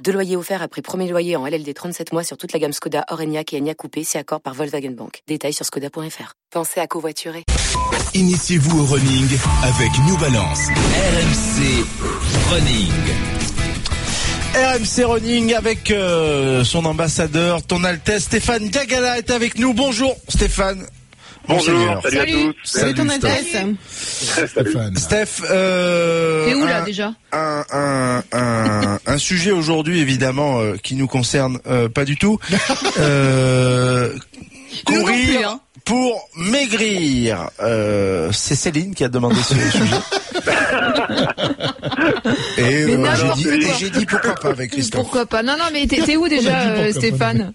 Deux 0.00 0.12
loyers 0.12 0.36
offerts 0.36 0.62
après 0.62 0.82
premier 0.82 1.08
loyer 1.08 1.36
en 1.36 1.46
LLD 1.46 1.72
37 1.74 2.12
mois 2.12 2.24
sur 2.24 2.36
toute 2.36 2.52
la 2.52 2.58
gamme 2.58 2.72
Skoda, 2.72 3.04
Orenia 3.10 3.42
et 3.52 3.58
Enya 3.58 3.74
Coupé, 3.74 4.02
c'est 4.04 4.18
accord 4.18 4.40
par 4.40 4.54
Volkswagen 4.54 4.90
Bank. 4.90 5.22
Détails 5.28 5.52
sur 5.52 5.64
skoda.fr. 5.64 6.34
Pensez 6.50 6.80
à 6.80 6.86
covoiturer. 6.86 7.44
Initiez-vous 8.14 8.80
au 8.80 8.86
running 8.86 9.28
avec 9.62 9.90
New 10.06 10.16
Balance. 10.18 10.68
RMC 10.68 11.84
Running. 12.50 12.90
RMC 14.54 15.04
Running 15.04 15.54
avec 15.54 15.90
euh, 15.90 16.64
son 16.64 16.84
ambassadeur, 16.84 17.62
ton 17.62 17.84
Altesse 17.84 18.24
Stéphane 18.24 18.68
Gagala 18.68 19.18
est 19.18 19.30
avec 19.30 19.58
nous. 19.58 19.72
Bonjour 19.74 20.16
Stéphane. 20.28 20.86
Bonjour, 21.48 22.00
salut, 22.02 22.18
à 22.18 22.24
tous. 22.24 22.54
Salut, 22.64 22.94
ton 22.94 23.08
Altesse. 23.08 23.56
Stéphane. 23.88 24.96
Steph, 24.96 25.26
euh, 25.50 26.46
T'es 26.46 26.54
où 26.54 26.64
là 26.66 26.78
un- 26.78 26.84
déjà 26.84 27.12
un, 27.32 27.64
un, 27.72 28.22
un, 28.32 28.98
un 29.06 29.18
sujet 29.18 29.50
aujourd'hui 29.50 30.00
évidemment 30.00 30.60
euh, 30.60 30.76
qui 30.82 30.94
nous 30.94 31.06
concerne 31.08 31.58
euh, 31.66 31.88
pas 31.88 32.04
du 32.04 32.16
tout. 32.16 32.38
Euh, 32.98 34.12
courir 34.84 35.04
plus, 35.06 35.44
hein. 35.44 35.60
pour 35.84 36.28
maigrir. 36.36 37.48
Euh, 37.60 38.30
C'est 38.32 38.54
Céline 38.54 38.94
qui 38.94 39.02
a 39.04 39.08
demandé 39.08 39.36
ce 39.42 39.54
sujet. 39.70 39.96
Et 42.58 42.62
euh, 42.84 43.06
j'ai 43.16 43.32
dit, 43.34 43.44
quoi. 43.44 43.54
et 43.54 43.78
j'ai 43.78 43.90
dit 43.90 44.06
pourquoi 44.06 44.34
pas 44.34 44.48
avec 44.50 44.70
Christophe. 44.72 45.00
Pourquoi 45.02 45.26
pas 45.26 45.42
Non, 45.42 45.56
non, 45.58 45.64
mais 45.72 45.86
t'es 45.86 46.16
où 46.16 46.28
déjà, 46.28 46.60
euh, 46.68 46.92
Stéphane 46.92 47.52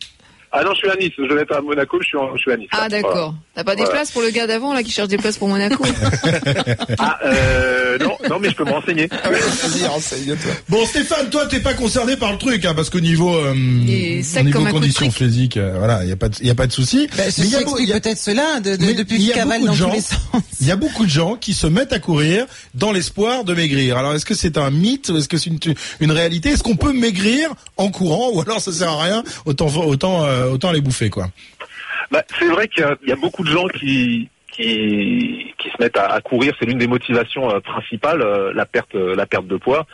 Ah 0.59 0.63
non, 0.63 0.71
je 0.73 0.77
suis 0.79 0.89
à 0.89 0.95
Nice. 0.95 1.11
Je 1.17 1.33
vais 1.33 1.41
être 1.41 1.55
à 1.55 1.61
Monaco, 1.61 1.97
je 2.01 2.07
suis, 2.07 2.17
en- 2.17 2.35
je 2.35 2.41
suis 2.41 2.51
à 2.51 2.57
Nice. 2.57 2.67
Ah, 2.71 2.89
d'accord. 2.89 3.35
T'as 3.53 3.63
pas 3.63 3.75
des 3.75 3.83
Voilà. 3.83 3.91
places 3.99 4.11
pour 4.11 4.21
le 4.23 4.29
gars 4.31 4.47
d'avant 4.47 4.73
là 4.73 4.81
qui 4.81 4.91
cherche 4.91 5.07
des 5.09 5.17
places 5.17 5.37
pour 5.37 5.47
Monaco 5.47 5.83
Ah, 6.99 7.19
euh, 7.25 7.97
non, 7.99 8.17
non, 8.29 8.39
mais 8.39 8.49
je 8.49 8.55
peux 8.55 8.65
me 8.65 8.71
renseigner. 8.71 9.07
Vas-y, 9.07 9.85
renseigne-toi. 9.85 10.51
Bon 10.69 10.85
Stéphane, 10.85 11.29
toi 11.29 11.45
t'es 11.47 11.59
pas 11.59 11.73
concerné 11.73 12.17
par 12.17 12.31
le 12.31 12.37
truc, 12.37 12.65
hein, 12.65 12.73
parce 12.75 12.89
qu'au 12.89 12.99
niveau, 12.99 13.35
euh, 13.35 13.53
Il 13.55 13.89
est 13.93 14.23
sec 14.23 14.43
au 14.43 14.59
niveau 14.59 14.65
conditions 14.71 15.11
physiques, 15.11 15.57
euh, 15.57 15.75
voilà, 15.77 16.03
il 16.03 16.09
y 16.09 16.11
a 16.11 16.15
pas, 16.15 16.29
de- 16.29 16.43
y 16.43 16.49
a 16.49 16.55
pas 16.55 16.67
de 16.67 16.71
souci. 16.71 17.07
Bah, 17.07 17.13
Mais 17.25 17.31
ceci 17.31 17.47
il 17.47 17.51
y 17.51 17.55
a 17.93 17.97
y 17.97 17.99
peut-être 17.99 18.17
cela 18.17 18.59
de, 18.59 18.75
de- 18.75 18.93
depuis 18.93 19.15
il 19.15 19.21
y 19.21 19.25
qu'il 19.25 19.31
a 19.33 19.35
cavale 19.35 19.61
beaucoup 19.61 19.67
dans 19.67 19.73
de 19.73 19.77
tous 19.77 19.83
gens- 19.83 19.93
les 19.93 20.01
sens. 20.01 20.19
Il 20.59 20.65
y 20.67 20.71
a 20.71 20.75
beaucoup 20.75 21.05
de 21.05 21.09
gens 21.11 21.35
qui 21.35 21.53
se 21.53 21.67
mettent 21.67 21.93
à 21.93 21.99
courir 21.99 22.45
dans 22.73 22.91
l'espoir 22.91 23.43
de 23.43 23.53
maigrir. 23.53 23.95
Alors 23.97 24.15
est-ce 24.15 24.25
que 24.25 24.33
c'est 24.33 24.57
un 24.57 24.71
mythe 24.71 25.09
ou 25.09 25.17
est-ce 25.17 25.27
que 25.29 25.37
c'est 25.37 25.51
une, 25.51 25.59
une 25.99 26.11
réalité? 26.11 26.49
Est-ce 26.49 26.63
qu'on 26.63 26.75
peut 26.75 26.93
maigrir 26.93 27.51
en 27.77 27.89
courant 27.89 28.29
ou 28.33 28.41
alors 28.41 28.59
ça 28.59 28.71
sert 28.71 28.89
à 28.89 29.03
rien? 29.03 29.23
Autant 29.45 29.67
autant 29.85 30.23
euh, 30.25 30.46
autant 30.49 30.71
les 30.71 30.81
bouffer 30.81 31.09
quoi. 31.09 31.27
Bah, 32.11 32.23
c'est 32.39 32.47
vrai 32.47 32.67
qu'il 32.67 32.85
y 33.05 33.11
a- 33.11 33.15
beaucoup 33.15 33.43
de 33.43 33.49
gens 33.49 33.67
qui 33.67 34.29
qui, 34.57 35.53
se 35.71 35.83
mettent 35.83 35.97
à, 35.97 36.19
courir. 36.21 36.55
C'est 36.57 36.65
l'une 36.65 36.79
des 36.79 36.87
motivations 36.87 37.51
euh, 37.51 37.59
principales, 37.59 38.21
euh, 38.23 38.51
la 38.55 38.65
perte 38.65 38.95
euh, 38.95 39.15
la 39.15 39.27
perte 39.27 39.45
de 39.45 39.57
poids. 39.57 39.85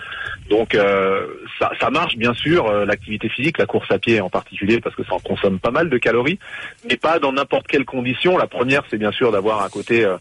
Donc 0.50 0.74
euh, 0.74 1.28
ça, 1.60 1.90
marche 1.90 2.16
bien 2.16 2.34
sûr, 2.34 2.68
euh, 2.68 2.86
l'activité 2.86 3.28
physique, 3.28 3.58
la 3.58 3.66
course 3.66 3.92
à 3.92 4.00
pied 4.00 4.22
en 4.22 4.30
particulier, 4.30 4.80
parce 4.80 4.96
que 4.96 5.04
ça 5.04 5.16
en 5.16 5.20
consomme 5.20 5.60
pas 5.60 5.72
mal 5.72 5.90
de 5.90 5.98
calories, 5.98 6.40
mais 6.88 6.96
pas 6.96 7.20
dans 7.20 7.34
n'importe 7.34 7.68
quelle 7.68 7.84
condition. 7.84 8.38
La 8.38 8.48
première, 8.48 8.84
c'est 8.90 8.98
bien 8.98 9.12
sûr 9.12 9.32
d'avoir 9.34 9.64
à 9.64 9.70
côté 9.70 10.06
euh, 10.06 10.16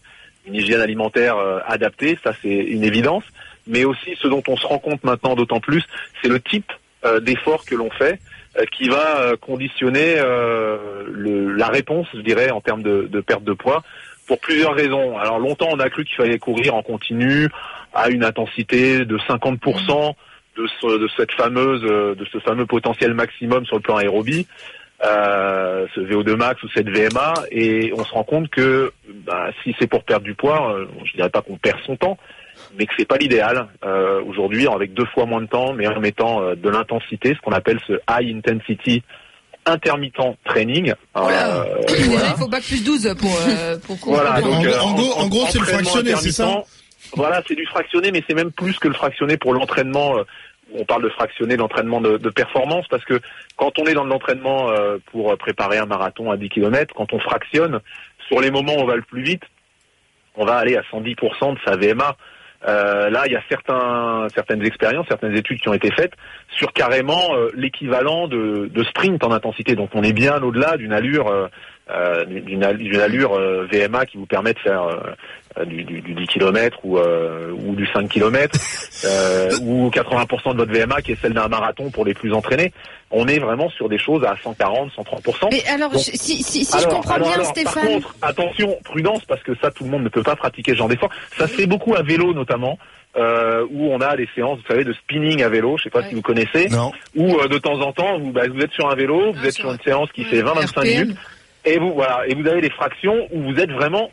une 0.45 0.55
hygiène 0.55 0.81
alimentaire 0.81 1.37
euh, 1.37 1.59
adaptée, 1.65 2.19
ça 2.23 2.33
c'est 2.41 2.49
une 2.53 2.83
évidence. 2.83 3.23
Mais 3.65 3.85
aussi, 3.85 4.17
ce 4.21 4.27
dont 4.27 4.43
on 4.49 4.57
se 4.57 4.67
rend 4.67 4.79
compte 4.79 5.05
maintenant 5.05 5.35
d'autant 5.35 5.61
plus, 5.61 5.83
c'est 6.21 6.27
le 6.27 6.41
type 6.41 6.69
euh, 7.05 7.21
d'effort 7.21 7.63
que 7.63 7.75
l'on 7.75 7.89
fait 7.91 8.13
euh, 8.13 8.32
qui 8.71 8.89
va 8.89 9.19
euh, 9.19 9.35
conditionner 9.35 10.15
euh, 10.17 10.77
le- 11.11 11.53
la 11.53 11.67
réponse, 11.67 12.07
je 12.13 12.21
dirais, 12.21 12.51
en 12.51 12.61
termes 12.61 12.83
de, 12.83 13.07
de 13.11 13.21
perte 13.21 13.43
de 13.43 13.53
poids, 13.53 13.83
pour 14.27 14.39
plusieurs 14.39 14.73
raisons. 14.73 15.17
Alors 15.17 15.39
longtemps, 15.39 15.69
on 15.71 15.79
a 15.79 15.89
cru 15.89 16.05
qu'il 16.05 16.15
fallait 16.15 16.39
courir 16.39 16.75
en 16.75 16.81
continu 16.83 17.49
à 17.93 18.09
une 18.09 18.23
intensité 18.23 19.05
de 19.05 19.17
50% 19.17 20.13
de, 20.57 20.67
ce- 20.79 20.97
de 20.99 21.09
cette 21.17 21.31
fameuse, 21.31 21.81
euh, 21.83 22.15
de 22.15 22.25
ce 22.25 22.37
fameux 22.39 22.65
potentiel 22.65 23.13
maximum 23.13 23.65
sur 23.65 23.75
le 23.77 23.81
plan 23.81 23.97
aérobie, 23.97 24.47
euh, 25.03 25.85
ce 25.95 25.99
VO2 26.01 26.35
max 26.35 26.61
ou 26.63 26.69
cette 26.69 26.87
VMA, 26.89 27.33
et 27.51 27.91
on 27.97 28.03
se 28.05 28.13
rend 28.13 28.23
compte 28.23 28.49
que 28.49 28.91
bah, 29.25 29.49
si 29.63 29.75
c'est 29.79 29.87
pour 29.87 30.03
perdre 30.03 30.23
du 30.25 30.35
poids, 30.35 30.73
euh, 30.75 30.85
je 31.05 31.13
dirais 31.13 31.29
pas 31.29 31.41
qu'on 31.41 31.57
perd 31.57 31.79
son 31.85 31.95
temps, 31.97 32.17
mais 32.77 32.85
que 32.85 32.93
c'est 32.97 33.05
pas 33.07 33.17
l'idéal 33.17 33.67
euh, 33.85 34.21
aujourd'hui 34.23 34.67
avec 34.67 34.93
deux 34.93 35.05
fois 35.05 35.25
moins 35.25 35.41
de 35.41 35.47
temps, 35.47 35.73
mais 35.73 35.87
en 35.87 35.99
mettant 35.99 36.41
euh, 36.41 36.55
de 36.55 36.69
l'intensité, 36.69 37.33
ce 37.35 37.41
qu'on 37.41 37.51
appelle 37.51 37.79
ce 37.87 37.93
high 38.09 38.35
intensity 38.35 39.03
intermittent 39.65 40.17
training. 40.45 40.93
Voilà. 41.15 41.61
Euh, 41.63 41.83
Déjà, 41.87 42.03
voilà. 42.09 42.27
il 42.29 42.35
faut 42.35 42.47
bac 42.47 42.63
plus 42.63 42.83
12 42.83 43.15
pour, 43.19 43.31
euh, 43.47 43.77
pour 43.79 43.99
courir. 43.99 44.21
Voilà, 44.21 44.39
En 44.39 44.41
donc, 44.41 44.63
gros- 44.63 44.65
euh, 44.73 44.79
en 44.79 44.93
gros- 44.93 45.13
en 45.13 45.27
gros, 45.27 45.45
c'est 45.49 45.59
le 45.59 45.65
fractionné, 45.65 46.15
c'est 46.15 46.31
ça 46.31 46.43
intermittent. 46.43 46.67
Voilà, 47.15 47.41
c'est 47.47 47.55
du 47.55 47.65
fractionné, 47.67 48.11
mais 48.11 48.23
c'est 48.27 48.33
même 48.33 48.51
plus 48.51 48.77
que 48.79 48.87
le 48.87 48.93
fractionné 48.93 49.37
pour 49.37 49.53
l'entraînement. 49.53 50.17
euh, 50.17 50.23
on 50.75 50.85
parle 50.85 51.03
de 51.03 51.09
fractionné, 51.09 51.55
l'entraînement 51.55 52.01
de, 52.01 52.17
de 52.17 52.29
performance, 52.31 52.87
parce 52.89 53.05
que 53.05 53.19
quand 53.57 53.77
on 53.77 53.85
est 53.85 53.93
dans 53.93 54.05
l'entraînement 54.05 54.71
euh, 54.71 54.97
pour 55.11 55.37
préparer 55.37 55.77
un 55.77 55.85
marathon 55.85 56.31
à 56.31 56.37
10 56.37 56.49
km, 56.49 56.95
quand 56.95 57.13
on 57.13 57.19
fractionne, 57.19 57.79
sur 58.27 58.41
les 58.41 58.49
moments 58.49 58.73
où 58.77 58.79
on 58.79 58.85
va 58.85 58.95
le 58.95 59.03
plus 59.03 59.21
vite, 59.21 59.43
on 60.35 60.45
va 60.45 60.55
aller 60.55 60.75
à 60.75 60.81
110% 60.91 61.53
de 61.53 61.59
sa 61.63 61.75
VMA. 61.75 62.15
Euh, 62.65 63.09
là, 63.09 63.23
il 63.25 63.33
y 63.33 63.35
a 63.35 63.43
certains, 63.49 64.27
certaines 64.33 64.63
expériences, 64.65 65.05
certaines 65.07 65.35
études 65.35 65.59
qui 65.59 65.69
ont 65.69 65.73
été 65.73 65.91
faites 65.91 66.13
sur 66.49 66.71
carrément 66.73 67.35
euh, 67.35 67.49
l'équivalent 67.55 68.27
de, 68.27 68.69
de 68.71 68.83
sprint 68.83 69.23
en 69.23 69.31
intensité. 69.31 69.75
Donc, 69.75 69.89
on 69.93 70.03
est 70.03 70.13
bien 70.13 70.41
au-delà 70.41 70.77
d'une 70.77 70.93
allure, 70.93 71.49
euh, 71.91 72.23
d'une 72.25 72.63
al- 72.63 72.77
d'une 72.77 72.95
allure 72.99 73.33
euh, 73.33 73.67
VMA 73.71 74.05
qui 74.05 74.17
vous 74.17 74.25
permet 74.25 74.53
de 74.53 74.59
faire 74.59 74.83
euh, 74.83 74.95
euh, 75.59 75.65
du, 75.65 75.83
du, 75.83 76.01
du 76.01 76.13
10 76.13 76.27
km 76.27 76.79
ou, 76.83 76.97
euh, 76.97 77.51
ou 77.51 77.75
du 77.75 77.85
5 77.87 78.07
km 78.09 78.57
euh, 79.05 79.49
ou 79.61 79.89
80% 79.89 80.53
de 80.53 80.57
votre 80.57 80.71
VMA 80.71 81.01
qui 81.01 81.11
est 81.11 81.21
celle 81.21 81.33
d'un 81.33 81.47
marathon 81.49 81.91
pour 81.91 82.05
les 82.05 82.13
plus 82.13 82.33
entraînés. 82.33 82.71
On 83.11 83.27
est 83.27 83.37
vraiment 83.39 83.69
sur 83.69 83.89
des 83.89 83.97
choses 83.99 84.23
à 84.23 84.35
140, 84.41 84.91
130%. 84.97 85.49
Mais 85.51 85.63
alors, 85.67 85.91
je- 85.93 85.97
si, 85.99 86.41
si, 86.41 86.63
si 86.65 86.75
Alors, 86.77 86.89
je 86.89 86.95
comprends 86.95 87.15
alors, 87.15 87.27
bien, 87.27 87.35
alors, 87.35 87.53
Par 87.53 87.55
Stéphane. 87.73 87.87
contre, 87.87 88.15
attention, 88.21 88.77
prudence, 88.85 89.23
parce 89.25 89.43
que 89.43 89.51
ça, 89.61 89.69
tout 89.69 89.83
le 89.83 89.89
monde 89.91 90.03
ne 90.03 90.09
peut 90.09 90.23
pas 90.23 90.35
pratiquer 90.35 90.71
ce 90.71 90.77
genre 90.77 90.87
d'effort. 90.89 91.09
Ça 91.37 91.47
se 91.47 91.53
fait 91.53 91.67
beaucoup 91.67 91.93
à 91.95 92.01
vélo, 92.01 92.33
notamment, 92.33 92.79
euh, 93.17 93.67
où 93.69 93.91
on 93.93 93.99
a 94.01 94.15
des 94.15 94.27
séances, 94.33 94.57
vous 94.59 94.67
savez, 94.67 94.83
de 94.85 94.93
spinning 94.93 95.43
à 95.43 95.49
vélo. 95.49 95.77
Je 95.77 95.83
sais 95.83 95.89
pas 95.91 95.99
Ouais. 95.99 96.09
si 96.09 96.15
vous 96.15 96.23
connaissez. 96.23 96.69
Non. 96.69 96.91
Où 97.15 97.35
euh, 97.39 97.47
de 97.47 97.57
temps 97.59 97.79
en 97.81 97.91
temps, 97.91 98.17
vous, 98.17 98.31
bah, 98.31 98.43
vous 98.51 98.59
êtes 98.61 98.71
sur 98.71 98.89
un 98.89 98.95
vélo, 98.95 99.33
vous 99.33 99.39
Ah, 99.43 99.47
êtes 99.47 99.51
sur 99.53 99.63
sur 99.65 99.69
un- 99.69 99.73
une 99.73 99.81
séance 99.81 100.11
qui 100.13 100.21
Ouais, 100.23 100.29
fait 100.29 100.41
20-25 100.41 100.79
RPM. 100.79 101.01
minutes, 101.03 101.17
et 101.65 101.77
vous 101.79 101.93
voilà, 101.93 102.21
et 102.27 102.35
vous 102.35 102.47
avez 102.47 102.61
des 102.61 102.69
fractions 102.69 103.27
où 103.31 103.41
vous 103.43 103.59
êtes 103.59 103.71
vraiment 103.71 104.11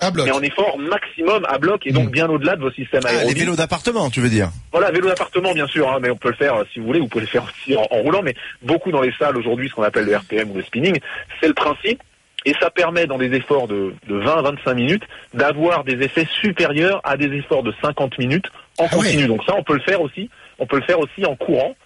À 0.00 0.10
bloc. 0.10 0.26
et 0.26 0.32
en 0.32 0.42
effort 0.42 0.78
maximum 0.78 1.44
à 1.48 1.58
bloc, 1.58 1.86
et 1.86 1.92
donc 1.92 2.08
Mm. 2.08 2.10
bien 2.10 2.28
au-delà 2.28 2.56
de 2.56 2.62
vos 2.62 2.70
systèmes 2.72 3.02
Ah, 3.04 3.24
les 3.24 3.34
vélos 3.34 3.56
d'appartement, 3.56 4.10
tu 4.10 4.20
veux 4.20 4.28
dire 4.28 4.50
Voilà, 4.72 4.90
vélo 4.90 5.08
d'appartement 5.08 5.52
bien 5.52 5.66
sûr, 5.66 5.90
hein, 5.90 5.98
mais 6.00 6.10
on 6.10 6.16
peut 6.16 6.30
le 6.30 6.34
faire 6.36 6.54
euh, 6.56 6.64
si 6.72 6.80
vous 6.80 6.86
voulez, 6.86 7.00
vous 7.00 7.08
pouvez 7.08 7.22
le 7.24 7.30
faire 7.30 7.44
aussi 7.44 7.76
en, 7.76 7.86
en 7.90 7.98
roulant, 8.02 8.22
mais 8.22 8.34
beaucoup 8.62 8.90
dans 8.90 9.00
les 9.02 9.12
salles 9.18 9.36
aujourd'hui, 9.36 9.68
ce 9.68 9.74
qu'on 9.74 9.82
appelle 9.82 10.06
le 10.06 10.16
RPM 10.16 10.50
ou 10.50 10.54
le 10.56 10.62
spinning, 10.62 10.98
c'est 11.40 11.48
le 11.48 11.54
principe, 11.54 12.02
et 12.44 12.54
ça 12.60 12.70
permet 12.70 13.06
dans 13.06 13.18
des 13.18 13.32
efforts 13.36 13.68
de, 13.68 13.94
de 14.08 14.20
20-25 14.20 14.74
minutes 14.74 15.04
d'avoir 15.32 15.84
des 15.84 16.02
effets 16.04 16.26
supérieurs 16.40 17.00
à 17.04 17.16
des 17.16 17.32
efforts 17.36 17.62
de 17.62 17.72
50 17.80 18.18
minutes 18.18 18.46
en 18.78 18.86
Ah 18.90 18.96
ouais. 18.96 19.04
continu. 19.04 19.26
Donc 19.28 19.44
ça, 19.44 19.54
on 19.56 19.62
peut 19.62 19.74
le 19.74 19.82
faire 19.82 20.00
aussi, 20.00 20.28
on 20.58 20.66
peut 20.66 20.76
le 20.78 20.82
faire 20.82 20.98
aussi 20.98 21.24
en 21.24 21.36
courant. 21.36 21.76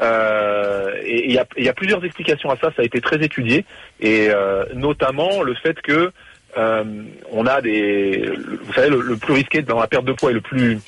Euh, 0.00 0.94
et 1.04 1.26
il 1.26 1.32
y 1.32 1.62
y 1.64 1.68
a 1.68 1.72
plusieurs 1.74 2.04
explications 2.04 2.50
à 2.50 2.56
ça, 2.56 2.70
ça 2.74 2.82
a 2.82 2.84
été 2.84 3.00
très 3.00 3.22
étudié, 3.22 3.64
et 4.00 4.28
euh, 4.30 4.64
notamment 4.74 5.42
le 5.42 5.54
fait 5.54 5.80
que 5.82 6.10
euh, 6.56 6.84
on 7.30 7.46
a 7.46 7.60
des, 7.60 8.30
vous 8.64 8.72
savez, 8.74 8.88
le, 8.88 9.00
le 9.00 9.16
plus 9.16 9.34
risqué 9.34 9.62
dans 9.62 9.78
la 9.80 9.86
perte 9.86 10.04
de 10.04 10.12
poids 10.12 10.30
et 10.30 10.34
le 10.34 10.40
plus 10.40 10.78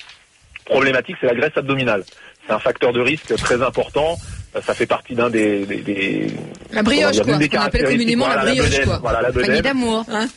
problématique, 0.65 1.15
c'est 1.21 1.27
la 1.27 1.35
graisse 1.35 1.55
abdominale. 1.55 2.03
C'est 2.47 2.53
un 2.53 2.59
facteur 2.59 2.93
de 2.93 3.01
risque 3.01 3.35
très 3.37 3.61
important. 3.61 4.17
Ça 4.63 4.73
fait 4.73 4.85
partie 4.85 5.15
d'un 5.15 5.29
des, 5.29 5.65
des, 5.65 5.77
des- 5.81 6.27
La 6.71 6.81
brioche, 6.83 7.19
quoi. 7.21 7.37
des 7.37 7.49
On 7.57 7.61
appelle 7.61 7.81
la 7.81 8.41
brioche, 8.43 8.69
bedaine, 8.69 8.85
quoi. 8.85 8.97
Voilà, 9.01 9.21
la 9.21 9.31
bedaine. 9.31 9.61
d'amour, 9.61 10.05
hein. 10.09 10.27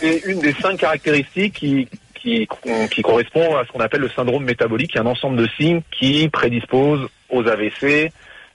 C'est 0.00 0.22
une 0.26 0.40
des 0.40 0.54
cinq 0.54 0.78
caractéristiques 0.78 1.54
qui, 1.54 1.86
qui, 2.14 2.48
qui 2.90 3.02
correspond 3.02 3.56
à 3.56 3.64
ce 3.66 3.70
qu'on 3.72 3.80
appelle 3.80 4.00
le 4.00 4.08
syndrome 4.10 4.44
métabolique, 4.44 4.90
qui 4.92 4.98
est 4.98 5.02
un 5.02 5.06
ensemble 5.06 5.36
de 5.36 5.46
signes 5.58 5.82
qui 5.92 6.28
prédisposent 6.30 7.08
aux 7.30 7.46
AVC, 7.48 8.10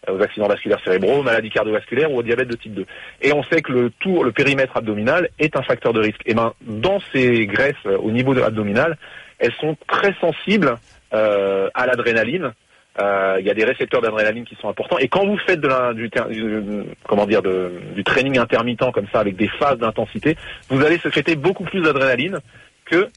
euh, 0.07 0.17
aux 0.17 0.21
accidents 0.21 0.47
vasculaires 0.47 0.81
cérébraux, 0.83 1.19
aux 1.19 1.23
maladies 1.23 1.49
cardiovasculaires 1.49 2.11
ou 2.11 2.17
au 2.19 2.23
diabète 2.23 2.47
de 2.47 2.55
type 2.55 2.73
2. 2.73 2.85
Et 3.21 3.33
on 3.33 3.43
sait 3.43 3.61
que 3.61 3.71
le 3.71 3.89
tour, 3.99 4.23
le 4.23 4.31
périmètre 4.31 4.77
abdominal 4.77 5.29
est 5.39 5.55
un 5.57 5.63
facteur 5.63 5.93
de 5.93 5.99
risque. 6.01 6.21
Et 6.25 6.33
ben, 6.33 6.53
dans 6.61 6.99
ces 7.13 7.45
graisses 7.47 7.75
euh, 7.85 7.97
au 7.97 8.11
niveau 8.11 8.33
de 8.33 8.41
abdominal, 8.41 8.97
elles 9.39 9.53
sont 9.59 9.75
très 9.87 10.13
sensibles 10.21 10.75
euh, 11.13 11.69
à 11.73 11.85
l'adrénaline, 11.85 12.53
euh, 13.01 13.35
il 13.39 13.45
y 13.45 13.49
a 13.49 13.53
des 13.53 13.65
récepteurs 13.65 14.01
d'adrénaline 14.01 14.45
qui 14.45 14.55
sont 14.55 14.69
importants. 14.69 14.97
Et 14.99 15.09
quand 15.09 15.25
vous 15.25 15.37
faites 15.45 15.59
de 15.59 15.67
la, 15.67 15.93
du, 15.93 16.09
du- 16.09 16.83
comment 17.07 17.25
dire, 17.25 17.41
du 17.41 18.03
training 18.05 18.37
intermittent 18.37 18.89
comme 18.93 19.07
ça, 19.11 19.19
avec 19.19 19.35
des 19.35 19.49
phases 19.49 19.77
d'intensité, 19.79 20.37
vous 20.69 20.81
allez 20.83 20.97
sécréter 20.99 21.35
beaucoup 21.35 21.65
plus 21.65 21.81
d'adrénaline 21.81 22.39
que 22.85 23.07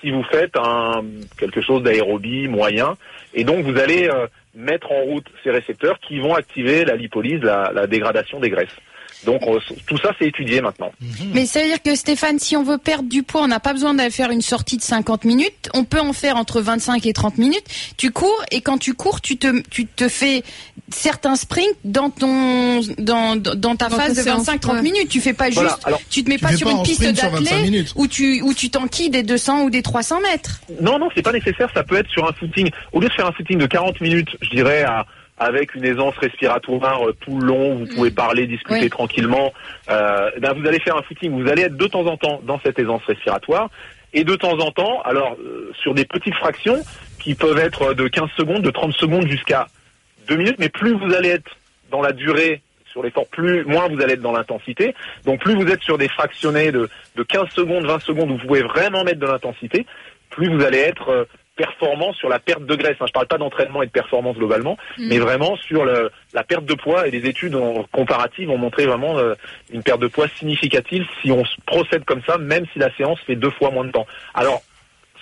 si 0.00 0.10
vous 0.10 0.24
faites 0.24 0.56
un, 0.56 1.04
quelque 1.38 1.60
chose 1.60 1.84
d'aérobie 1.84 2.48
moyen. 2.48 2.94
Et 3.34 3.44
donc 3.44 3.64
vous 3.64 3.78
allez 3.78 4.08
euh, 4.08 4.26
mettre 4.54 4.92
en 4.92 5.02
route 5.02 5.26
ces 5.42 5.50
récepteurs 5.50 5.98
qui 6.00 6.20
vont 6.20 6.34
activer 6.34 6.84
la 6.84 6.96
lipolyse, 6.96 7.40
la, 7.42 7.86
dégradation 7.86 8.40
des 8.40 8.50
graisses. 8.50 8.76
Donc 9.24 9.40
on- 9.46 9.58
tout 9.86 9.98
ça 9.98 10.10
c'est 10.18 10.26
étudié 10.26 10.60
maintenant. 10.60 10.90
Mais 11.32 11.46
ça 11.46 11.60
veut 11.60 11.66
dire 11.66 11.80
que 11.82 11.94
Stéphane, 11.94 12.38
si 12.38 12.56
on 12.56 12.62
veut 12.64 12.78
perdre 12.78 13.08
du 13.08 13.22
poids, 13.22 13.42
on 13.42 13.48
n'a 13.48 13.60
pas 13.60 13.72
besoin 13.72 13.94
d'aller 13.94 14.10
faire 14.10 14.30
une 14.30 14.42
sortie 14.42 14.76
de 14.76 14.82
50 14.82 15.24
minutes. 15.24 15.68
On 15.74 15.84
peut 15.84 16.00
en 16.00 16.12
faire 16.12 16.36
entre 16.36 16.60
25 16.60 17.06
et 17.06 17.12
30 17.12 17.38
minutes. 17.38 17.64
Tu 17.96 18.10
cours 18.10 18.42
et 18.50 18.60
quand 18.60 18.78
tu 18.78 18.94
cours, 18.94 19.20
tu 19.20 19.36
te, 19.36 19.60
tu 19.68 19.86
te 19.86 20.08
fais 20.08 20.42
certains 20.90 21.36
sprints 21.36 21.76
dans 21.84 22.10
ton, 22.10 22.80
dans, 22.98 23.36
dans 23.36 23.76
ta 23.76 23.88
Dans 23.88 23.96
phase 23.96 24.16
de 24.16 24.22
séance, 24.22 24.46
25-30 24.46 24.74
ouais. 24.74 24.82
minutes. 24.82 25.08
Tu 25.08 25.20
fais 25.20 25.32
pas 25.32 25.50
Voilà, 25.50 25.70
juste, 25.70 25.82
alors, 25.86 26.00
tu 26.10 26.24
te 26.24 26.28
mets 26.28 26.36
tu 26.36 26.42
pas 26.44 26.56
sur 26.56 26.66
pas 26.66 26.72
une 26.74 26.82
piste 26.82 26.96
sprint 27.00 27.18
sur 27.18 27.30
25 27.30 27.62
d'athlète 27.62 27.92
où 27.96 28.06
tu, 28.06 28.42
où 28.42 28.54
tu 28.54 28.70
t'enquilles 28.70 29.10
des 29.10 29.22
200 29.22 29.62
ou 29.62 29.70
des 29.70 29.82
300 29.82 30.20
mètres. 30.20 30.60
Non, 30.80 30.98
non, 30.98 31.08
c'est 31.14 31.22
pas 31.22 31.32
nécessaire. 31.32 31.70
Ça 31.74 31.84
peut 31.84 31.96
être 31.96 32.10
sur 32.10 32.28
un 32.28 32.32
footing. 32.32 32.70
Au 32.92 33.00
lieu 33.00 33.08
de 33.08 33.12
faire 33.14 33.26
un 33.26 33.32
footing 33.32 33.58
de 33.58 33.66
40 33.66 34.00
minutes, 34.00 34.28
je 34.42 34.50
dirais 34.50 34.82
à- 34.82 35.06
avec 35.42 35.74
une 35.74 35.84
aisance 35.84 36.16
respiratoire 36.18 37.08
euh, 37.08 37.12
tout 37.20 37.38
le 37.38 37.46
long, 37.46 37.74
vous 37.76 37.86
pouvez 37.86 38.10
parler, 38.10 38.46
discuter 38.46 38.82
Oui. 38.82 38.90
tranquillement. 38.90 39.52
Euh, 39.90 40.30
ben 40.40 40.52
vous 40.54 40.66
allez 40.66 40.80
faire 40.80 40.96
un 40.96 41.02
footing. 41.02 41.32
Vous 41.32 41.48
allez 41.50 41.62
être 41.62 41.76
de 41.76 41.86
temps 41.86 42.06
en 42.06 42.16
temps 42.16 42.40
dans 42.44 42.60
cette 42.60 42.78
aisance 42.78 43.02
respiratoire 43.06 43.68
et 44.14 44.24
de 44.24 44.34
temps 44.36 44.58
en 44.58 44.70
temps, 44.70 45.00
alors 45.02 45.36
euh, 45.40 45.70
sur 45.82 45.94
des 45.94 46.04
petites 46.04 46.34
fractions 46.34 46.78
qui 47.18 47.34
peuvent 47.34 47.58
être 47.58 47.94
de 47.94 48.08
15 48.08 48.28
secondes, 48.36 48.62
de 48.62 48.70
30 48.70 48.92
secondes 48.94 49.26
jusqu'à 49.26 49.66
2 50.28 50.36
minutes. 50.36 50.56
Mais 50.58 50.68
plus 50.68 50.92
vous 50.94 51.14
allez 51.14 51.30
être 51.30 51.50
dans 51.90 52.02
la 52.02 52.12
durée 52.12 52.62
sur 52.90 53.02
l'effort, 53.02 53.26
plus 53.28 53.64
moins 53.64 53.88
vous 53.88 54.02
allez 54.02 54.14
être 54.14 54.20
dans 54.22 54.32
l'intensité. 54.32 54.94
Donc 55.24 55.40
plus 55.40 55.54
vous 55.54 55.66
êtes 55.66 55.82
sur 55.82 55.96
des 55.96 56.08
fractionnés 56.08 56.72
de, 56.72 56.90
de 57.16 57.22
15 57.22 57.48
secondes, 57.54 57.86
20 57.86 58.00
secondes 58.02 58.30
où 58.30 58.36
vous 58.36 58.46
pouvez 58.46 58.62
vraiment 58.62 59.02
mettre 59.02 59.20
de 59.20 59.26
l'intensité, 59.26 59.86
plus 60.28 60.54
vous 60.54 60.62
allez 60.62 60.78
être 60.78 61.26
performant 61.56 62.12
sur 62.14 62.28
la 62.28 62.38
perte 62.38 62.64
de 62.64 62.74
graisse. 62.74 62.96
Hein, 63.00 63.06
je 63.06 63.12
parle 63.12 63.26
pas 63.26 63.38
d'entraînement 63.38 63.82
et 63.82 63.86
de 63.86 63.90
performance 63.90 64.36
globalement, 64.36 64.76
mais 64.98 65.18
vraiment 65.18 65.56
sur 65.56 65.84
le, 65.84 66.10
la 66.32 66.44
perte 66.44 66.64
de 66.64 66.74
poids. 66.74 67.06
Et 67.06 67.10
les 67.10 67.28
études 67.28 67.54
en- 67.54 67.84
comparatives 67.92 68.50
ont 68.50 68.58
montré 68.58 68.86
vraiment 68.86 69.18
euh, 69.18 69.34
une 69.72 69.82
perte 69.82 70.00
de 70.00 70.06
poids 70.06 70.28
significative 70.38 71.04
si 71.20 71.30
on 71.30 71.42
procède 71.66 72.04
comme 72.04 72.22
ça, 72.26 72.38
même 72.38 72.64
si 72.72 72.78
la 72.78 72.94
séance 72.96 73.20
fait 73.26 73.36
deux 73.36 73.50
fois 73.50 73.70
moins 73.70 73.84
de 73.84 73.90
temps. 73.92 74.06
Alors 74.34 74.62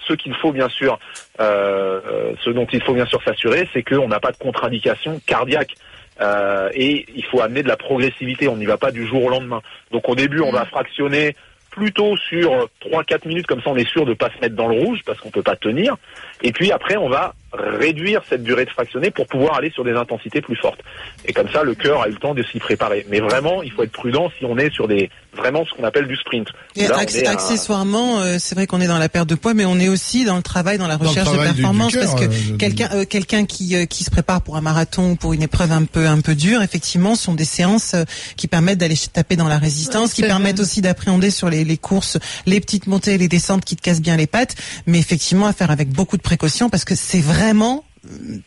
ce 0.09 0.15
qu'il 0.15 0.35
faut 0.35 0.53
bien 0.53 0.69
sûr, 0.69 0.99
euh, 1.41 2.01
euh, 2.07 2.33
ce 2.43 2.51
dont 2.51 2.67
il 2.73 2.83
faut 2.83 2.95
bien 2.95 3.07
sûr 3.07 3.23
s'assurer, 3.23 3.69
c'est 3.73 3.83
qu'on 3.83 4.09
n'a 4.09 4.19
pas 4.21 4.33
de 4.33 4.39
contre-indication 4.39 5.21
cardiaque. 5.27 5.75
Euh, 6.21 6.69
et 6.75 7.07
il 7.15 7.25
faut 7.25 7.41
amener 7.41 7.63
de 7.63 7.69
la 7.69 7.77
progressivité, 7.79 8.47
on 8.49 8.57
n'y 8.57 8.67
va 8.67 8.77
pas 8.77 8.91
du 8.91 9.07
jour 9.07 9.25
au 9.25 9.31
lendemain. 9.31 9.63
Donc 9.91 10.09
au 10.09 10.15
début, 10.15 10.41
on 10.41 10.53
va 10.53 10.67
fractionner 10.67 11.35
plutôt 11.71 12.17
sur 12.17 12.69
3-4 12.85 13.27
minutes, 13.27 13.47
comme 13.47 13.63
ça 13.63 13.71
on 13.71 13.77
est 13.77 13.89
sûr 13.89 14.05
de 14.05 14.15
pas 14.15 14.31
se 14.31 14.41
mettre 14.41 14.55
dans 14.55 14.69
le 14.69 14.79
rouge, 14.79 15.01
parce 15.05 15.21
qu'on 15.21 15.31
peut 15.31 15.43
pas 15.43 15.57
tenir. 15.57 15.97
Et 16.43 16.53
puis 16.53 16.73
après, 16.73 16.97
on 16.97 17.09
va 17.09 17.35
réduire 17.53 18.23
cette 18.29 18.43
durée 18.43 18.65
de 18.65 18.71
fractionner 18.71 19.11
pour 19.11 19.27
pouvoir 19.27 19.57
aller 19.57 19.71
sur 19.71 19.85
des 19.85 19.93
intensités 19.93 20.41
plus 20.41 20.57
fortes. 20.57 20.81
Et 21.27 21.33
comme 21.33 21.49
ça, 21.51 21.63
le 21.65 21.75
cœur 21.75 22.03
a 22.03 22.09
eu 22.09 22.13
le 22.13 22.17
temps 22.19 22.35
de 22.35 22.43
s'y 22.43 22.59
préparer. 22.59 23.07
Mais 23.11 23.21
vraiment, 23.21 23.63
il 23.63 23.73
faut 23.73 23.83
être 23.83 23.93
prudent 23.93 24.31
si 24.39 24.45
on 24.45 24.57
est 24.59 24.73
sur 24.73 24.87
des 24.89 25.11
vraiment 25.37 25.65
ce 25.65 25.71
qu'on 25.77 25.85
appelle 25.85 26.07
du 26.09 26.17
sprint. 26.17 26.49
Et 26.77 26.87
Là, 26.89 26.97
à- 26.99 27.01
accessoirement, 27.31 28.21
euh, 28.21 28.37
c'est 28.41 28.55
vrai 28.55 28.67
qu'on 28.67 28.81
est 28.81 28.87
dans 28.89 28.99
la 28.99 29.09
perte 29.09 29.29
de 29.29 29.35
poids, 29.35 29.55
mais 29.55 29.65
on 29.65 29.79
est 29.79 29.89
aussi 29.89 30.25
dans 30.25 30.37
le 30.37 30.43
travail, 30.43 30.77
dans 30.79 30.87
la 30.89 30.97
Dans 30.97 31.09
recherche 31.09 31.29
de 31.29 31.35
travail 31.35 31.51
du- 31.51 31.57
du 31.57 31.63
performance, 31.63 31.95
parce 31.97 32.15
que 32.15 32.25
euh, 32.25 32.57
quelqu'un, 32.59 32.89
euh, 32.95 33.05
quelqu'un 33.05 33.45
qui 33.47 33.77
euh, 33.77 33.85
qui 33.87 34.03
se 34.05 34.11
prépare 34.11 34.43
pour 34.43 34.57
un 34.57 34.61
marathon 34.61 35.13
ou 35.13 35.17
pour 35.17 35.33
une 35.33 35.43
épreuve 35.43 35.73
un 35.73 35.85
peu 35.85 36.07
un 36.07 36.21
peu 36.21 36.35
dure, 36.35 36.63
effectivement, 36.63 37.15
sont 37.15 37.35
des 37.35 37.45
séances 37.45 37.95
euh, 37.95 38.05
qui 38.37 38.49
permettent 38.49 38.79
d'aller 38.79 38.97
taper 39.13 39.37
dans 39.37 39.49
la 39.49 39.59
résistance, 39.59 40.09
Ouais, 40.11 40.15
qui 40.17 40.23
permettent 40.23 40.57
vrai. 40.57 40.65
aussi 40.65 40.81
d'appréhender 40.83 41.31
sur 41.31 41.49
les, 41.49 41.65
les 41.65 41.77
courses 41.77 42.19
les 42.47 42.61
petites 42.61 42.87
montées 42.87 43.15
et 43.15 43.19
les 43.19 43.29
descentes 43.29 43.65
qui 43.65 43.77
te 43.77 43.83
cassent 43.83 44.03
bien 44.03 44.17
les 44.17 44.27
pattes, 44.27 44.57
mais 44.87 44.99
effectivement 44.99 45.47
à 45.47 45.53
faire 45.53 45.71
avec 45.71 45.89
beaucoup 45.91 46.17
de 46.17 46.23
précaution 46.23 46.69
parce 46.71 46.85
que 46.85 46.95
c'est 46.95 47.21
vraiment 47.41 47.85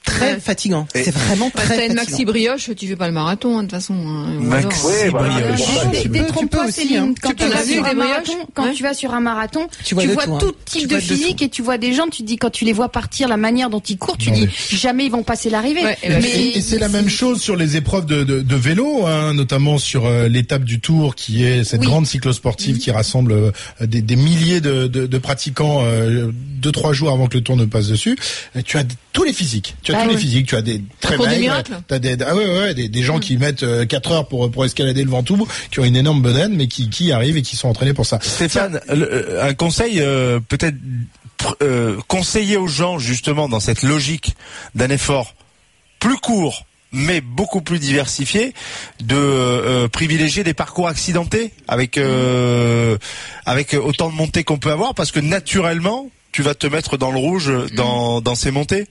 très 0.04 0.34
Ouais. 0.34 0.40
fatigant. 0.40 0.88
C'est 0.96 1.12
vraiment 1.14 1.52
Bah, 1.54 1.62
très 1.64 1.76
T'as 1.78 1.86
une 1.86 1.96
fatigant. 1.96 2.12
maxi 2.12 2.26
brioche, 2.26 2.70
tu 2.76 2.88
fais 2.88 2.96
pas 2.96 3.08
le 3.08 3.14
marathon, 3.14 3.58
hein, 3.58 3.64
de 3.64 3.68
toute 3.68 3.72
façon. 3.80 3.94
hein, 3.94 4.40
Maxi 4.42 4.86
Ouais, 4.86 5.10
brioche. 5.12 5.60
Ouais, 5.94 6.08
Détrompe-toi, 6.10 6.72
Céline. 6.72 6.98
hein. 6.98 7.14
Quand 7.22 7.34
Tu 7.36 7.46
vas 7.48 7.62
aussi 7.62 7.74
sur 7.74 7.84
des 7.84 7.90
un 7.90 7.94
marathon, 7.94 8.34
quand 8.56 8.64
Ouais. 8.66 8.74
tu 8.74 8.82
vas 8.84 8.94
sur 8.96 9.14
un 9.14 9.20
marathon, 9.20 9.68
Tu 9.86 9.94
vois 9.94 10.06
de 10.06 10.12
vois 10.12 10.26
tout, 10.26 10.34
hein. 10.34 10.38
tout 10.40 10.54
Tu 10.66 10.80
type 10.80 10.90
vois 10.90 10.98
de 11.00 11.04
physique 11.04 11.42
et 11.44 11.50
tu 11.50 11.62
vois 11.62 11.78
des 11.78 11.94
gens, 11.94 12.08
tu 12.08 12.24
te 12.24 12.28
dis 12.28 12.38
quand 12.38 12.50
tu 12.50 12.66
les 12.66 12.74
vois 12.74 12.90
partir, 12.90 13.28
la 13.28 13.38
manière 13.38 13.70
dont 13.70 13.80
ils 13.80 13.98
courent, 13.98 14.18
tu 14.18 14.32
Non, 14.32 14.36
dis 14.38 14.50
jamais 14.72 15.06
ils 15.06 15.12
vont 15.12 15.24
passer 15.24 15.50
l'arrivée. 15.52 15.84
Ouais, 15.84 15.98
et 16.04 16.10
ben, 16.10 16.24
Et, 16.26 16.62
c'est 16.62 16.80
la 16.80 16.90
même 16.90 17.10
chose 17.10 17.40
sur 17.42 17.56
les 17.56 17.78
épreuves 17.78 18.06
de, 18.08 18.24
de, 18.24 18.42
de 18.42 18.56
vélo, 18.56 19.06
hein, 19.06 19.34
notamment 19.36 19.78
sur 19.78 20.06
euh, 20.08 20.28
l'étape 20.28 20.64
du 20.64 20.80
Tour, 20.80 21.14
qui 21.16 21.44
est 21.44 21.64
cette 21.64 21.82
Oui. 21.82 21.88
grande 21.88 22.08
cyclosportive 22.08 22.80
qui 22.80 22.90
rassemble 22.92 23.32
euh, 23.34 23.52
des, 23.82 24.02
des 24.02 24.16
milliers 24.16 24.62
de, 24.62 25.18
pratiquants 25.20 25.84
euh, 25.86 26.32
deux 26.34 26.72
trois 26.72 26.94
jours 26.94 27.12
avant 27.12 27.28
que 27.28 27.38
le 27.38 27.44
Tour 27.44 27.56
ne 27.58 27.66
passe 27.66 27.88
dessus. 27.88 28.18
Et 28.56 28.64
tu 28.64 28.78
as 28.78 28.84
tous 29.14 29.24
les 29.24 29.32
physiques, 29.34 29.76
tu 29.84 29.94
as 29.94 30.00
Ah 30.00 30.04
tous 30.04 30.10
les 30.10 30.18
physiques, 30.18 30.48
tu 30.48 30.56
as 30.56 30.62
des 30.62 30.82
très 31.00 31.16
maigres, 31.40 31.54
t'as 31.88 32.00
des 32.00 32.18
ah 32.26 32.36
ouais 32.36 32.46
ouais 32.46 32.74
des, 32.74 32.90
des 32.90 33.04
gens 33.04 33.20
qui 33.20 33.38
mettent 33.38 33.66
4 33.88 34.12
heures 34.12 34.28
pour 34.28 34.52
pour 34.52 34.66
escalader 34.66 35.04
le 35.04 35.10
Ventoux, 35.10 35.48
qui 35.72 35.80
ont 35.80 35.86
une 35.86 35.96
énorme 35.96 36.22
bedaine, 36.22 36.56
mais 36.56 36.68
qui 36.68 36.90
qui 36.90 37.12
arrivent 37.12 37.38
et 37.38 37.42
qui 37.44 37.56
sont 37.56 37.70
entraînés 37.70 37.94
pour 37.94 38.06
ça. 38.06 38.20
Stéphane, 38.22 38.82
le- 38.90 39.14
euh, 39.14 39.48
un 39.48 39.54
conseil 39.54 40.02
euh, 40.02 40.40
peut-être 40.40 40.76
pr- 41.40 41.56
euh, 41.62 41.98
conseiller 42.08 42.58
aux 42.58 42.68
gens 42.68 42.98
justement 43.00 43.48
dans 43.48 43.60
cette 43.60 43.84
logique 43.84 44.36
d'un 44.76 44.90
effort 44.90 45.36
plus 46.00 46.18
court 46.18 46.66
mais 46.96 47.22
beaucoup 47.22 47.62
plus 47.62 47.80
diversifié 47.80 48.54
de 49.02 49.16
euh, 49.16 49.88
privilégier 49.88 50.44
des 50.44 50.54
parcours 50.54 50.88
accidentés 50.88 51.52
avec 51.68 51.98
euh, 51.98 52.98
avec 53.46 53.74
autant 53.74 54.10
de 54.10 54.16
montées 54.16 54.44
qu'on 54.44 54.58
peut 54.60 54.72
avoir 54.72 54.94
parce 54.94 55.12
que 55.12 55.20
naturellement 55.20 56.10
tu 56.34 56.42
vas 56.42 56.56
te 56.56 56.68
mettre 56.68 56.98
dans 56.98 57.12
le 57.12 57.18
rouge 57.18 57.52
dans 57.76 58.20
dans 58.20 58.36
ces 58.36 58.52
montées? 58.52 58.88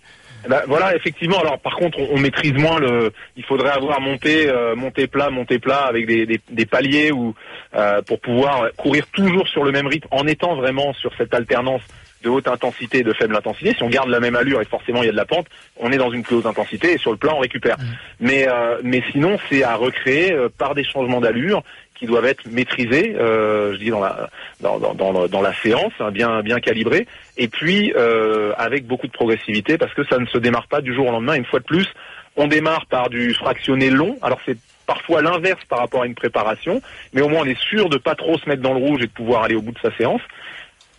Bah, 0.48 0.62
voilà, 0.66 0.96
effectivement. 0.96 1.38
Alors, 1.38 1.60
par 1.60 1.76
contre, 1.76 1.98
on, 2.00 2.16
on 2.16 2.18
maîtrise 2.18 2.52
moins 2.54 2.80
le. 2.80 3.12
Il 3.36 3.44
faudrait 3.44 3.70
avoir 3.70 4.00
monté, 4.00 4.48
euh, 4.48 4.74
monté 4.74 5.06
plat, 5.06 5.30
monté 5.30 5.58
plat 5.60 5.84
avec 5.88 6.06
des, 6.06 6.26
des, 6.26 6.40
des 6.50 6.66
paliers 6.66 7.12
ou 7.12 7.34
euh, 7.76 8.02
pour 8.02 8.18
pouvoir 8.20 8.70
courir 8.76 9.06
toujours 9.12 9.46
sur 9.46 9.62
le 9.62 9.70
même 9.70 9.86
rythme 9.86 10.08
en 10.10 10.26
étant 10.26 10.56
vraiment 10.56 10.92
sur 10.94 11.12
cette 11.16 11.32
alternance 11.32 11.82
de 12.24 12.28
haute 12.28 12.48
intensité 12.48 12.98
et 12.98 13.02
de 13.02 13.12
faible 13.12 13.36
intensité. 13.36 13.74
Si 13.76 13.82
on 13.82 13.88
garde 13.88 14.08
la 14.08 14.20
même 14.20 14.36
allure 14.36 14.60
et 14.60 14.64
forcément 14.64 15.02
il 15.02 15.06
y 15.06 15.08
a 15.08 15.12
de 15.12 15.16
la 15.16 15.24
pente, 15.24 15.46
on 15.76 15.90
est 15.90 15.96
dans 15.96 16.10
une 16.12 16.22
plus 16.22 16.36
haute 16.36 16.46
intensité 16.46 16.92
et 16.94 16.98
sur 16.98 17.10
le 17.10 17.16
plat 17.16 17.34
on 17.34 17.40
récupère. 17.40 17.76
Mais 18.20 18.46
euh, 18.48 18.78
mais 18.82 19.02
sinon 19.10 19.38
c'est 19.48 19.62
à 19.64 19.74
recréer 19.74 20.32
euh, 20.32 20.48
par 20.48 20.74
des 20.74 20.84
changements 20.84 21.20
d'allure 21.20 21.62
qui 22.02 22.08
doivent 22.08 22.26
être 22.26 22.50
maîtrisés, 22.50 23.14
euh, 23.16 23.74
je 23.74 23.78
dis 23.78 23.90
dans 23.90 24.00
la 24.00 24.28
dans, 24.60 24.80
dans, 24.80 25.28
dans, 25.28 25.40
la 25.40 25.54
séance, 25.54 25.92
hein, 26.00 26.10
bien 26.10 26.42
bien 26.42 26.58
calibrés, 26.58 27.06
et 27.36 27.46
puis 27.46 27.92
euh, 27.96 28.52
avec 28.58 28.88
beaucoup 28.88 29.06
de 29.06 29.12
progressivité 29.12 29.78
parce 29.78 29.94
que 29.94 30.02
ça 30.06 30.18
ne 30.18 30.26
se 30.26 30.36
démarre 30.36 30.66
pas 30.66 30.80
du 30.80 30.92
jour 30.92 31.06
au 31.06 31.12
lendemain. 31.12 31.34
Une 31.34 31.44
fois 31.44 31.60
de 31.60 31.64
plus, 31.64 31.86
on 32.34 32.48
démarre 32.48 32.86
par 32.86 33.08
du 33.08 33.32
fractionné 33.34 33.88
long. 33.88 34.18
Alors 34.20 34.40
c'est 34.44 34.56
parfois 34.84 35.22
l'inverse 35.22 35.64
par 35.68 35.78
rapport 35.78 36.02
à 36.02 36.06
une 36.06 36.16
préparation, 36.16 36.82
mais 37.12 37.22
au 37.22 37.28
moins 37.28 37.42
on 37.42 37.46
est 37.46 37.60
sûr 37.60 37.88
de 37.88 37.98
pas 37.98 38.16
trop 38.16 38.36
se 38.36 38.48
mettre 38.48 38.62
dans 38.62 38.74
le 38.74 38.80
rouge 38.80 39.02
et 39.02 39.06
de 39.06 39.12
pouvoir 39.12 39.44
aller 39.44 39.54
au 39.54 39.62
bout 39.62 39.72
de 39.72 39.78
sa 39.78 39.96
séance. 39.96 40.22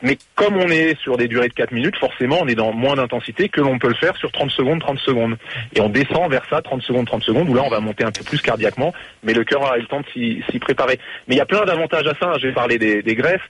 Mais 0.03 0.17
comme 0.35 0.57
on 0.57 0.67
est 0.67 0.99
sur 0.99 1.17
des 1.17 1.27
durées 1.27 1.47
de 1.47 1.53
4 1.53 1.71
minutes, 1.71 1.97
forcément, 1.97 2.39
on 2.41 2.47
est 2.47 2.55
dans 2.55 2.73
moins 2.73 2.95
d'intensité 2.95 3.47
que 3.49 3.61
l'on 3.61 3.79
peut 3.79 3.87
le 3.87 3.95
faire 3.95 4.15
sur 4.17 4.31
30 4.31 4.51
secondes, 4.51 4.81
30 4.81 4.99
secondes. 4.99 5.37
Et 5.75 5.81
on 5.81 5.89
descend 5.89 6.29
vers 6.29 6.43
ça, 6.49 6.61
30 6.61 6.81
secondes, 6.81 7.07
30 7.07 7.23
secondes, 7.23 7.49
où 7.49 7.53
là, 7.53 7.63
on 7.65 7.69
va 7.69 7.79
monter 7.79 8.03
un 8.03 8.11
peu 8.11 8.23
plus 8.23 8.41
cardiaquement, 8.41 8.93
mais 9.23 9.33
le 9.33 9.43
cœur 9.45 9.71
a 9.71 9.77
eu 9.77 9.81
le 9.81 9.87
temps 9.87 10.01
de 10.01 10.05
s'y 10.13 10.59
préparer. 10.59 10.99
Mais 11.27 11.35
il 11.35 11.37
y 11.37 11.41
a 11.41 11.45
plein 11.45 11.63
d'avantages 11.65 12.05
à 12.05 12.13
ça. 12.19 12.31
hein. 12.31 12.37
J'ai 12.39 12.51
parlé 12.51 12.77
des, 12.77 13.01
des 13.01 13.15
greffes. 13.15 13.47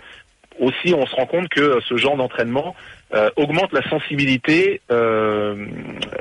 Aussi, 0.59 0.93
on 0.93 1.07
se 1.07 1.15
rend 1.15 1.25
compte 1.25 1.49
que 1.49 1.79
ce 1.89 1.97
genre 1.97 2.15
d'entraînement 2.15 2.75
euh, 3.15 3.31
augmente 3.35 3.73
la 3.73 3.81
sensibilité 3.89 4.81
euh, 4.91 5.65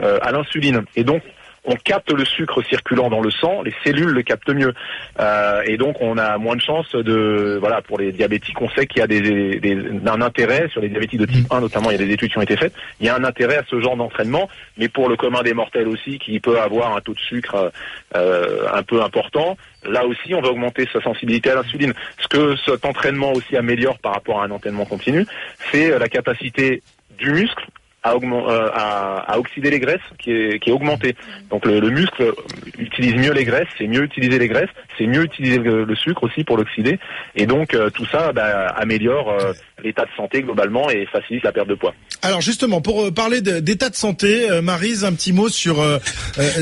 euh, 0.01 0.19
à 0.23 0.33
l'insuline. 0.33 0.83
Et 0.97 1.05
donc, 1.05 1.23
on 1.65 1.77
capte 1.77 2.11
le 2.13 2.25
sucre 2.25 2.61
circulant 2.63 3.09
dans 3.09 3.21
le 3.21 3.31
sang, 3.31 3.63
les 3.63 3.73
cellules 3.85 4.09
le 4.11 4.23
captent 4.23 4.49
mieux, 4.51 4.75
Euh, 5.21 5.63
et 5.67 5.77
donc 5.77 5.97
on 6.01 6.17
a 6.19 6.39
moins 6.39 6.57
de 6.57 6.61
chances 6.61 6.91
de, 6.95 7.59
voilà, 7.61 7.83
pour 7.83 7.99
les 7.99 8.11
diabétiques, 8.13 8.61
on 8.61 8.69
sait 8.71 8.87
qu'il 8.87 8.99
y 9.01 9.03
a 9.03 9.07
des, 9.07 9.21
des- 9.61 9.79
un 10.07 10.21
intérêt 10.23 10.69
sur 10.71 10.81
les 10.81 10.89
diabétiques 10.89 11.21
de 11.21 11.27
type 11.27 11.47
1 11.53 11.61
notamment, 11.61 11.91
il 11.91 12.01
y 12.01 12.03
a 12.03 12.05
des 12.07 12.13
études 12.13 12.31
qui 12.33 12.39
ont 12.39 12.43
été 12.43 12.57
faites, 12.57 12.73
il 12.99 13.07
y 13.07 13.09
a 13.09 13.15
un 13.15 13.25
intérêt 13.25 13.59
à 13.59 13.63
ce 13.71 13.81
genre 13.81 13.97
d'entraînement, 13.97 14.49
mais 14.79 14.89
pour 14.89 15.09
le 15.09 15.17
commun 15.17 15.43
des 15.43 15.55
mortels 15.55 15.87
aussi, 15.89 16.19
qui 16.19 16.41
peut 16.41 16.59
avoir 16.61 16.97
un 16.97 17.01
taux 17.01 17.15
de 17.15 17.19
sucre 17.21 17.71
euh, 18.17 18.67
un 18.73 18.83
peu 18.83 19.03
important, 19.03 19.57
là 19.85 20.05
aussi 20.07 20.35
on 20.35 20.41
va 20.41 20.49
augmenter 20.49 20.89
sa 20.93 21.01
sensibilité 21.03 21.51
à 21.51 21.55
l'insuline. 21.57 21.93
Ce 22.19 22.27
que 22.29 22.57
cet 22.65 22.85
entraînement 22.85 23.33
aussi 23.33 23.57
améliore 23.57 23.99
par 23.99 24.15
rapport 24.15 24.41
à 24.43 24.47
un 24.47 24.51
entraînement 24.51 24.85
continu, 24.87 25.27
c'est 25.71 25.97
la 25.99 26.09
capacité 26.09 26.83
du 27.19 27.31
muscle 27.33 27.65
à, 28.03 28.17
augment- 28.17 28.49
euh, 28.51 28.69
à, 28.75 29.33
à 29.33 29.39
oxyder 29.39 29.71
les 29.71 29.79
graisses 29.81 30.01
qui 30.19 30.31
est, 30.33 30.59
qui 30.63 30.71
est 30.71 30.73
augmenté. 30.73 31.15
Donc 31.51 31.65
le, 31.67 31.81
le 31.81 31.91
muscle 31.91 32.33
utilise 32.79 33.15
mieux 33.15 33.33
les 33.33 33.45
graisses, 33.45 33.69
c'est 33.79 33.87
mieux 33.87 34.03
utiliser 34.03 34.39
les 34.39 34.49
graisses, 34.49 34.71
c'est 34.99 35.07
mieux 35.07 35.23
utiliser 35.25 35.59
le, 35.59 35.85
le 35.85 35.95
sucre 35.97 36.25
aussi 36.25 36.45
pour 36.45 36.57
l'oxyder. 36.57 36.99
Et 37.37 37.47
donc 37.47 37.75
euh, 37.75 37.91
tout 37.91 38.07
ça 38.07 38.33
bah, 38.33 38.69
améliore 38.77 39.31
euh, 39.31 39.53
l'état 39.85 40.03
de 40.03 40.11
santé 40.17 40.43
globalement 40.43 40.91
et 40.91 41.07
facilite 41.07 41.45
la 41.45 41.53
perte 41.53 41.69
de 41.69 41.75
poids. 41.75 41.95
Alors 42.23 42.41
justement, 42.41 42.81
pour 42.81 43.03
euh, 43.05 43.11
parler 43.11 43.41
d'état 43.41 43.89
de 43.89 43.97
santé, 43.97 44.51
euh, 44.51 44.63
Marise, 44.63 45.05
un 45.05 45.13
petit 45.13 45.33
mot 45.33 45.49
sur 45.49 45.81
euh, 45.81 45.99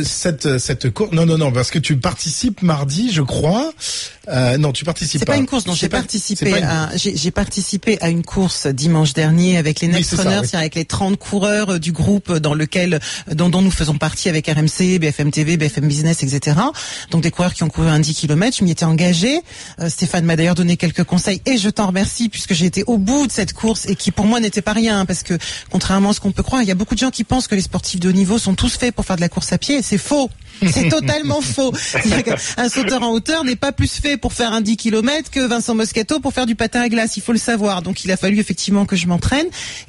cette 0.03 0.59
cette 0.59 0.91
course. 0.91 1.13
Non, 1.13 1.27
non, 1.27 1.39
non, 1.39 1.53
parce 1.53 1.71
que 1.71 1.79
tu 1.79 1.97
participes 1.97 2.63
mardi, 2.63 3.11
je 3.13 3.23
crois. 3.23 3.73
Euh, 4.29 4.59
non, 4.59 4.73
tu 4.73 4.85
participes 4.85 5.19
C'est 5.21 5.27
pas. 5.27 5.33
pas 5.33 5.39
une 5.39 5.47
course, 5.47 5.67
non. 5.67 5.73
C'est 5.75 5.81
J'ai 5.83 5.89
pas- 5.89 5.97
participé 5.99 6.51
pas 6.51 6.59
une- 6.59 6.65
à, 6.65 6.97
j'ai 6.97 7.17
j'ai 7.17 7.31
participé 7.31 7.99
à 8.01 8.09
une 8.11 8.23
course 8.23 8.67
dimanche 8.67 9.13
dernier 9.13 9.59
avec 9.59 9.81
les 9.81 9.89
Oui, 9.89 9.95
Next 9.95 10.15
ça, 10.17 10.23
Runners, 10.23 10.41
oui. 10.53 10.59
avec 10.59 10.75
les 10.75 10.85
30 10.85 11.19
coureurs 11.31 11.71
euh, 11.71 11.79
du 11.79 11.93
groupe 11.93 12.33
dans 12.33 12.55
lequel, 12.55 12.99
dont, 13.31 13.49
dont 13.49 13.63
nous 13.63 13.71
faisons 13.71 13.95
partie 13.95 14.29
avec 14.29 14.49
RMC, 14.49 14.99
BFM 14.99 15.31
TV, 15.31 15.57
BFM 15.57 15.87
Business, 15.87 16.25
etc. 16.25 16.57
Donc 17.11 17.23
des 17.23 17.31
coureurs 17.31 17.55
qui 17.55 17.63
ont 17.63 17.69
couru 17.69 17.89
un 17.89 18.01
10 18.01 18.15
km. 18.15 18.57
Je 18.59 18.65
m'y 18.65 18.73
étais 18.73 18.85
engagé. 18.85 19.41
Stéphane 19.89 20.25
m'a 20.25 20.35
d'ailleurs 20.35 20.57
donné 20.57 20.77
quelques 20.77 21.05
conseils 21.05 21.41
et 21.47 21.57
je 21.57 21.71
t'en 21.71 21.87
remercie 21.87 22.29
puisque 22.29 22.55
j'ai 22.55 22.67
été 22.67 22.83
au 22.87 22.99
bout 22.99 23.29
de 23.29 23.33
cette 23.33 23.53
course 23.53 23.87
et 23.87 23.95
qui 23.95 24.11
pour 24.11 24.27
moi 24.27 24.41
n'était 24.41 24.63
pas 24.63 24.73
rien 24.73 25.01
hein, 25.01 25.07
parce 25.07 25.23
que 25.23 25.39
contrairement 25.71 26.11
à 26.11 26.13
ce 26.15 26.21
qu'on 26.21 26.33
peut 26.33 26.43
croire, 26.43 26.63
il 26.63 26.69
y 26.69 26.73
a 26.73 26.75
beaucoup 26.75 26.95
de 26.95 27.01
gens 27.01 27.11
qui 27.11 27.25
pensent 27.25 27.47
que 27.47 27.55
les 27.55 27.63
sportifs 27.63 28.01
de 28.01 28.09
haut 28.09 28.13
niveau 28.13 28.39
sont 28.39 28.55
tous 28.55 28.77
faits 28.77 28.95
pour 28.95 29.05
faire 29.05 29.17
de 29.17 29.21
la 29.21 29.29
course 29.29 29.53
à 29.53 29.59
pied. 29.59 29.77
et 29.77 29.83
C'est 29.83 29.99
faux. 29.99 30.31
C'est 30.69 30.89
totalement 30.91 31.41
faux. 31.41 31.73
Qu'un 32.25 32.69
sauteur 32.69 33.03
en 33.03 33.13
hauteur 33.13 33.45
n'est 33.45 33.57
pas 33.57 33.73
plus 33.73 33.93
fait 33.93 34.17
pour 34.17 34.33
faire 34.33 34.53
un 34.53 34.61
10 34.61 34.77
km 34.77 35.31
que 35.31 35.41
Vincent 35.41 35.75
Moscato 35.75 36.21
pour 36.21 36.33
faire 36.33 36.47
du 36.47 36.55
patin 36.55 36.81
à 36.81 36.89
glace. 36.89 37.17
Il 37.17 37.23
faut 37.23 37.33
le 37.33 37.39
savoir. 37.39 37.83
Donc 37.83 38.05
il 38.05 38.11
a 38.11 38.17
fallu 38.17 38.39
effectivement 38.39 38.85
que 38.85 38.97
je 38.97 39.07
m'entraîne, 39.07 39.47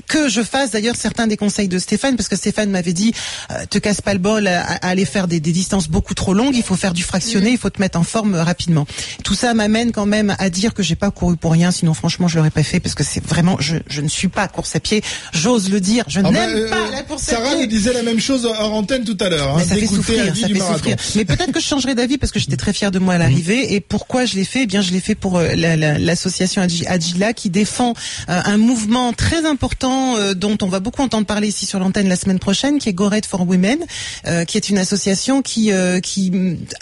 que 0.08 0.30
je 0.30 0.42
fasse 0.42 0.72
d'ailleurs 0.72 0.96
certains 0.96 1.28
des 1.32 1.38
conseils 1.38 1.68
de 1.70 1.80
Stéphane, 1.80 2.16
parce 2.18 2.28
que 2.30 2.36
Stéphane 2.36 2.70
m'avait 2.70 2.92
dit 2.94 3.14
euh, 3.52 3.66
te 3.70 3.78
casse 3.80 4.02
pas 4.02 4.14
le 4.14 4.20
bol 4.20 4.48
à, 4.48 4.62
à 4.64 4.90
aller 4.90 5.06
faire 5.06 5.28
des, 5.28 5.40
des 5.40 5.52
distances 5.54 5.88
beaucoup 5.88 6.14
trop 6.14 6.34
longues. 6.34 6.56
Il 6.56 6.64
faut 6.64 6.76
faire 6.76 6.94
du 6.94 7.04
fractionné. 7.04 7.52
Il 7.52 7.58
faut 7.58 7.70
te 7.70 7.80
mettre 7.80 7.98
en 7.98 8.04
forme 8.04 8.36
euh, 8.36 8.44
rapidement. 8.44 8.86
Tout 9.24 9.34
ça 9.34 9.54
m'amène 9.54 9.92
quand 9.94 10.06
même 10.06 10.36
à 10.40 10.50
dire 10.50 10.74
que 10.74 10.84
j'ai 10.84 10.96
pas 10.96 11.10
couru 11.10 11.38
pour 11.38 11.52
rien. 11.54 11.72
Sinon 11.72 11.94
franchement 11.94 12.28
je 12.28 12.36
l'aurais 12.38 12.52
pas 12.52 12.64
fait 12.64 12.80
parce 12.82 12.96
que 12.96 13.04
c'est 13.04 13.24
vraiment 13.26 13.56
je, 13.60 13.78
je 13.88 14.02
ne 14.02 14.10
suis 14.10 14.28
pas 14.28 14.48
course 14.50 14.76
à 14.76 14.80
pied. 14.82 15.02
J'ose 15.34 15.70
le 15.70 15.80
dire. 15.80 16.04
Je 16.08 16.20
Ah 16.20 16.24
bah, 16.24 16.32
n'aime 16.32 16.50
euh, 16.56 16.70
pas 16.70 16.92
la 16.92 17.04
course 17.04 17.30
à 17.30 17.36
Sarah 17.38 17.50
pied. 17.52 17.62
nous 17.62 17.66
disait 17.68 17.94
la 17.94 18.04
même 18.04 18.20
chose 18.20 18.46
hors 18.46 18.74
antenne 18.74 19.06
tout 19.06 19.18
à 19.22 19.30
l'heure. 19.30 19.56
Hein, 19.56 19.60
Mais 19.60 19.64
ça 19.66 19.76
fait 19.76 19.88
souffrir, 19.88 20.26
ça 20.36 20.48
du 20.48 20.56
fait 20.56 20.60
souffrir. 20.60 20.96
Mais 21.16 21.24
peut-être 21.26 21.52
que 21.54 21.60
je 21.62 21.66
changerai 21.66 21.96
d'avis 21.96 22.18
parce 22.18 22.32
que 22.34 22.40
j'étais 22.40 22.58
très 22.58 22.74
fière 22.74 22.92
de 22.92 23.00
moi 23.00 23.14
à 23.14 23.18
l'arrivée. 23.18 23.74
Et 23.74 23.80
pourquoi 23.80 24.26
je 24.26 24.36
l'ai 24.36 24.44
fait? 24.44 24.64
Eh 24.64 24.68
bien, 24.68 24.82
je 24.82 24.92
l'ai 24.92 25.00
fait 25.00 25.16
pour 25.16 25.38
euh, 25.38 25.56
la- 25.56 25.78
la- 25.78 25.98
l'association 25.98 26.62
Agi- 26.62 26.86
Agila 26.88 27.34
qui 27.34 27.50
défend 27.50 27.94
euh, 28.30 28.42
un 28.46 28.58
mouvement 28.58 29.14
très 29.14 29.46
important 29.46 30.18
euh, 30.18 30.34
dont 30.34 30.58
on 30.62 30.68
va 30.68 30.80
beaucoup 30.80 31.02
entendre 31.02 31.21
parler 31.26 31.48
ici 31.48 31.66
sur 31.66 31.80
l'antenne 31.80 32.08
la 32.08 32.16
semaine 32.16 32.40
prochaine, 32.40 32.80
qui 32.80 32.90
est 32.90 32.94
Go 32.94 33.10
Red 33.10 33.26
for 33.26 33.48
Women, 33.48 33.80
euh, 34.28 34.46
qui 34.46 34.58
est 34.58 34.70
une 34.70 34.78
association 34.78 35.42
qui 35.42 35.72
euh, 35.72 36.00
qui 36.00 36.32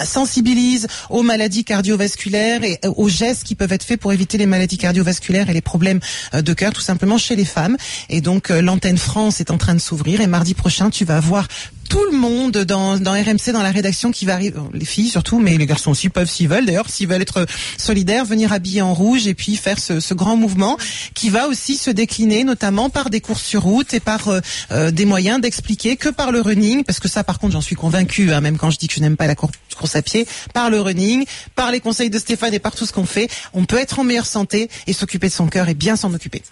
sensibilise 0.03 0.87
aux 1.09 1.23
maladies 1.23 1.63
cardiovasculaires 1.63 2.63
et 2.63 2.79
euh, 2.85 2.91
aux 2.95 3.09
gestes 3.09 3.43
qui 3.43 3.55
peuvent 3.55 3.73
être 3.73 3.83
faits 3.83 3.99
pour 3.99 4.13
éviter 4.13 4.37
les 4.37 4.45
maladies 4.45 4.77
cardiovasculaires 4.77 5.49
et 5.49 5.53
les 5.53 5.61
problèmes 5.61 5.99
de 6.33 6.53
cœur, 6.53 6.73
tout 6.73 6.81
simplement 6.81 7.17
chez 7.17 7.35
les 7.35 7.45
femmes. 7.45 7.77
Et 8.09 8.21
donc, 8.21 8.49
l'antenne 8.49 8.97
France 8.97 9.39
est 9.39 9.51
en 9.51 9.57
train 9.57 9.73
de 9.73 9.79
s'ouvrir. 9.79 10.21
Et 10.21 10.27
mardi 10.27 10.53
prochain, 10.53 10.89
tu 10.89 11.05
vas 11.05 11.17
avoir 11.17 11.47
tout 11.89 12.03
le 12.11 12.17
monde 12.17 12.51
dans, 12.59 12.93
RMC, 12.93 13.51
dans 13.51 13.63
la 13.63 13.71
rédaction 13.71 14.11
qui 14.11 14.25
va 14.25 14.33
arriver, 14.35 14.55
les 14.73 14.85
filles 14.85 15.09
surtout, 15.09 15.39
mais 15.39 15.57
les 15.57 15.65
garçons 15.65 15.91
aussi 15.91 16.09
peuvent 16.09 16.29
s'ils 16.29 16.47
veulent 16.47 16.65
d'ailleurs, 16.65 16.89
s'ils 16.89 17.07
veulent 17.07 17.21
être 17.21 17.45
solidaires, 17.77 18.25
venir 18.25 18.53
habiller 18.53 18.81
en 18.81 18.93
rouge 18.93 19.27
et 19.27 19.33
puis 19.33 19.55
faire 19.55 19.79
ce, 19.79 19.99
ce 19.99 20.13
grand 20.13 20.37
mouvement 20.37 20.77
qui 21.15 21.29
va 21.29 21.47
aussi 21.47 21.75
se 21.75 21.89
décliner 21.89 22.43
notamment 22.43 22.89
par 22.89 23.09
des 23.09 23.21
courses 23.21 23.43
sur 23.43 23.63
route 23.63 23.93
et 23.93 23.99
par 23.99 24.27
euh, 24.27 24.39
euh, 24.71 24.91
des 24.91 25.05
moyens 25.05 25.41
d'expliquer 25.41 25.97
que 25.97 26.09
par 26.09 26.31
le 26.31 26.41
running, 26.41 26.83
parce 26.83 26.99
que 26.99 27.07
ça 27.07 27.23
par 27.23 27.39
contre 27.39 27.53
j'en 27.53 27.61
suis 27.61 27.75
convaincue, 27.75 28.31
hein, 28.31 28.41
même 28.41 28.57
quand 28.57 28.69
je 28.69 28.77
dis 28.77 28.87
que 28.87 28.93
je 28.93 28.99
n'aime 29.01 29.17
pas 29.17 29.27
la 29.27 29.35
cour- 29.35 29.51
course 29.77 29.95
à 29.95 30.01
pied, 30.01 30.27
par 30.53 30.69
le 30.69 30.79
running, 30.79 31.25
par 31.55 31.71
les 31.71 31.79
conseils 31.79 32.09
de 32.11 32.19
Stéphane 32.19 32.53
et 32.53 32.59
par 32.59 32.75
tout 32.75 32.85
ce 32.85 32.93
qu'on 32.93 33.05
fait, 33.05 33.29
on 33.53 33.65
peut 33.65 33.77
être 33.79 33.99
en 33.99 34.03
meilleure 34.03 34.25
santé 34.27 34.69
et 34.85 34.93
s'occuper 34.93 35.27
de 35.27 35.33
son 35.33 35.47
cœur 35.47 35.67
et 35.69 35.73
bien 35.73 35.95
s'en 35.95 36.13
occuper. 36.13 36.43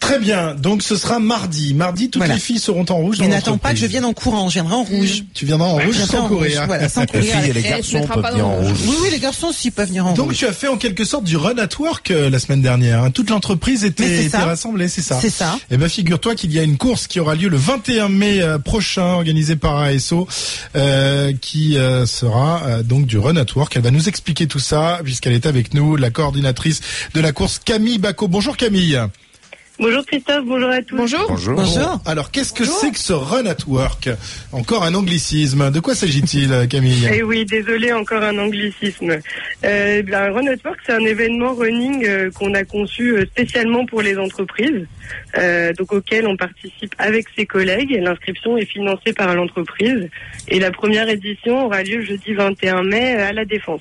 Très 0.00 0.18
bien. 0.18 0.54
Donc 0.54 0.82
ce 0.82 0.96
sera 0.96 1.18
mardi. 1.18 1.72
Mardi, 1.72 2.10
toutes 2.10 2.20
Voilà. 2.20 2.34
les 2.34 2.40
filles 2.40 2.58
seront 2.58 2.84
en 2.90 2.96
rouge. 2.96 3.16
Mais 3.20 3.28
n'attends 3.28 3.56
pas 3.56 3.70
que 3.72 3.78
je 3.78 3.86
vienne 3.86 4.04
en 4.04 4.12
courant, 4.12 4.48
je 4.50 4.54
viendrai 4.54 4.74
en 4.74 4.82
rouge. 4.82 5.24
Tu 5.32 5.46
viendras 5.46 5.68
en 5.68 5.78
rouge 5.78 5.96
sans 6.04 6.18
en 6.24 6.28
courir. 6.28 6.58
rouge, 6.58 6.66
voilà, 6.66 6.88
sans 6.90 7.00
Les 7.14 7.22
filles 7.22 7.50
et 7.50 7.52
les 7.54 7.62
garçons 7.62 8.00
mettra 8.00 8.14
peuvent 8.20 8.32
venir 8.32 8.46
en 8.46 8.56
rouge. 8.56 8.76
Oui, 8.86 8.94
oui, 9.02 9.08
les 9.10 9.18
garçons 9.18 9.46
aussi 9.46 9.70
peuvent 9.70 9.88
venir 9.88 10.06
en 10.06 10.12
Donc 10.12 10.26
rouge. 10.28 10.36
tu 10.36 10.46
as 10.46 10.52
fait 10.52 10.68
en 10.68 10.76
quelque 10.76 11.04
sorte 11.06 11.24
du 11.24 11.36
run 11.38 11.56
at 11.58 11.68
work 11.78 12.10
euh, 12.10 12.28
la 12.28 12.38
semaine 12.38 12.60
dernière. 12.60 13.02
hein. 13.02 13.10
Toute 13.10 13.30
l'entreprise 13.30 13.84
était, 13.84 14.28
rassemblée, 14.32 14.88
c'est 14.88 15.00
ça. 15.00 15.18
C'est 15.20 15.30
ça. 15.30 15.58
Eh 15.70 15.76
ben 15.78 15.88
figure-toi 15.88 16.34
qu'il 16.34 16.52
y 16.52 16.58
a 16.58 16.62
une 16.62 16.76
course 16.76 17.06
qui 17.06 17.18
aura 17.20 17.34
lieu 17.34 17.48
le 17.48 17.56
21 17.56 18.08
mai 18.10 18.42
euh, 18.42 18.58
prochain, 18.58 19.06
organisée 19.14 19.56
par 19.56 19.78
ASO, 19.78 20.28
euh, 20.76 21.32
qui 21.40 21.78
euh, 21.78 22.04
sera 22.04 22.62
euh, 22.66 22.82
donc 22.82 23.06
du 23.06 23.16
run 23.16 23.36
at 23.36 23.46
work. 23.56 23.74
Elle 23.76 23.82
va 23.82 23.90
nous 23.90 24.06
expliquer 24.08 24.46
tout 24.48 24.58
ça 24.58 25.00
puisqu'elle 25.02 25.32
est 25.32 25.46
avec 25.46 25.72
nous, 25.72 25.96
la 25.96 26.10
coordinatrice 26.10 26.80
de 27.14 27.20
la 27.20 27.32
course 27.32 27.58
Camille 27.64 27.98
Bacot. 27.98 28.28
Bonjour 28.28 28.56
Camille. 28.58 29.00
Bonjour 29.80 30.06
Christophe, 30.06 30.44
bonjour 30.46 30.70
à 30.70 30.82
tous. 30.82 30.96
Bonjour. 30.96 31.26
Bonjour. 31.28 31.54
Bonjour. 31.56 32.00
Alors 32.06 32.30
qu'est-ce 32.30 32.52
que 32.52 32.64
c'est 32.64 32.92
que 32.92 32.98
ce 32.98 33.12
run 33.12 33.44
at 33.46 33.56
work? 33.66 34.08
Encore 34.52 34.84
un 34.84 34.94
anglicisme. 34.94 35.72
De 35.72 35.80
quoi 35.80 35.96
s'agit-il, 35.96 36.68
Camille? 36.68 37.08
Eh 37.12 37.24
oui, 37.24 37.44
désolé, 37.44 37.92
encore 37.92 38.22
un 38.22 38.38
anglicisme. 38.38 39.18
Euh, 39.64 40.02
bien, 40.02 40.32
Run 40.32 40.42
Network, 40.42 40.78
c'est 40.86 40.92
un 40.92 41.04
événement 41.04 41.54
running 41.54 42.06
euh, 42.06 42.30
qu'on 42.30 42.54
a 42.54 42.62
conçu 42.62 43.16
euh, 43.16 43.26
spécialement 43.26 43.84
pour 43.84 44.00
les 44.00 44.16
entreprises, 44.16 44.86
euh, 45.38 45.72
donc 45.72 45.92
auquel 45.92 46.26
on 46.26 46.36
participe 46.36 46.94
avec 46.98 47.26
ses 47.36 47.46
collègues. 47.46 47.98
L'inscription 48.00 48.56
est 48.56 48.66
financée 48.66 49.12
par 49.12 49.34
l'entreprise 49.34 50.08
et 50.48 50.58
la 50.58 50.70
première 50.70 51.08
édition 51.08 51.66
aura 51.66 51.82
lieu 51.82 52.02
jeudi 52.02 52.34
21 52.34 52.82
mai 52.82 53.14
à 53.16 53.32
la 53.32 53.44
Défense. 53.44 53.80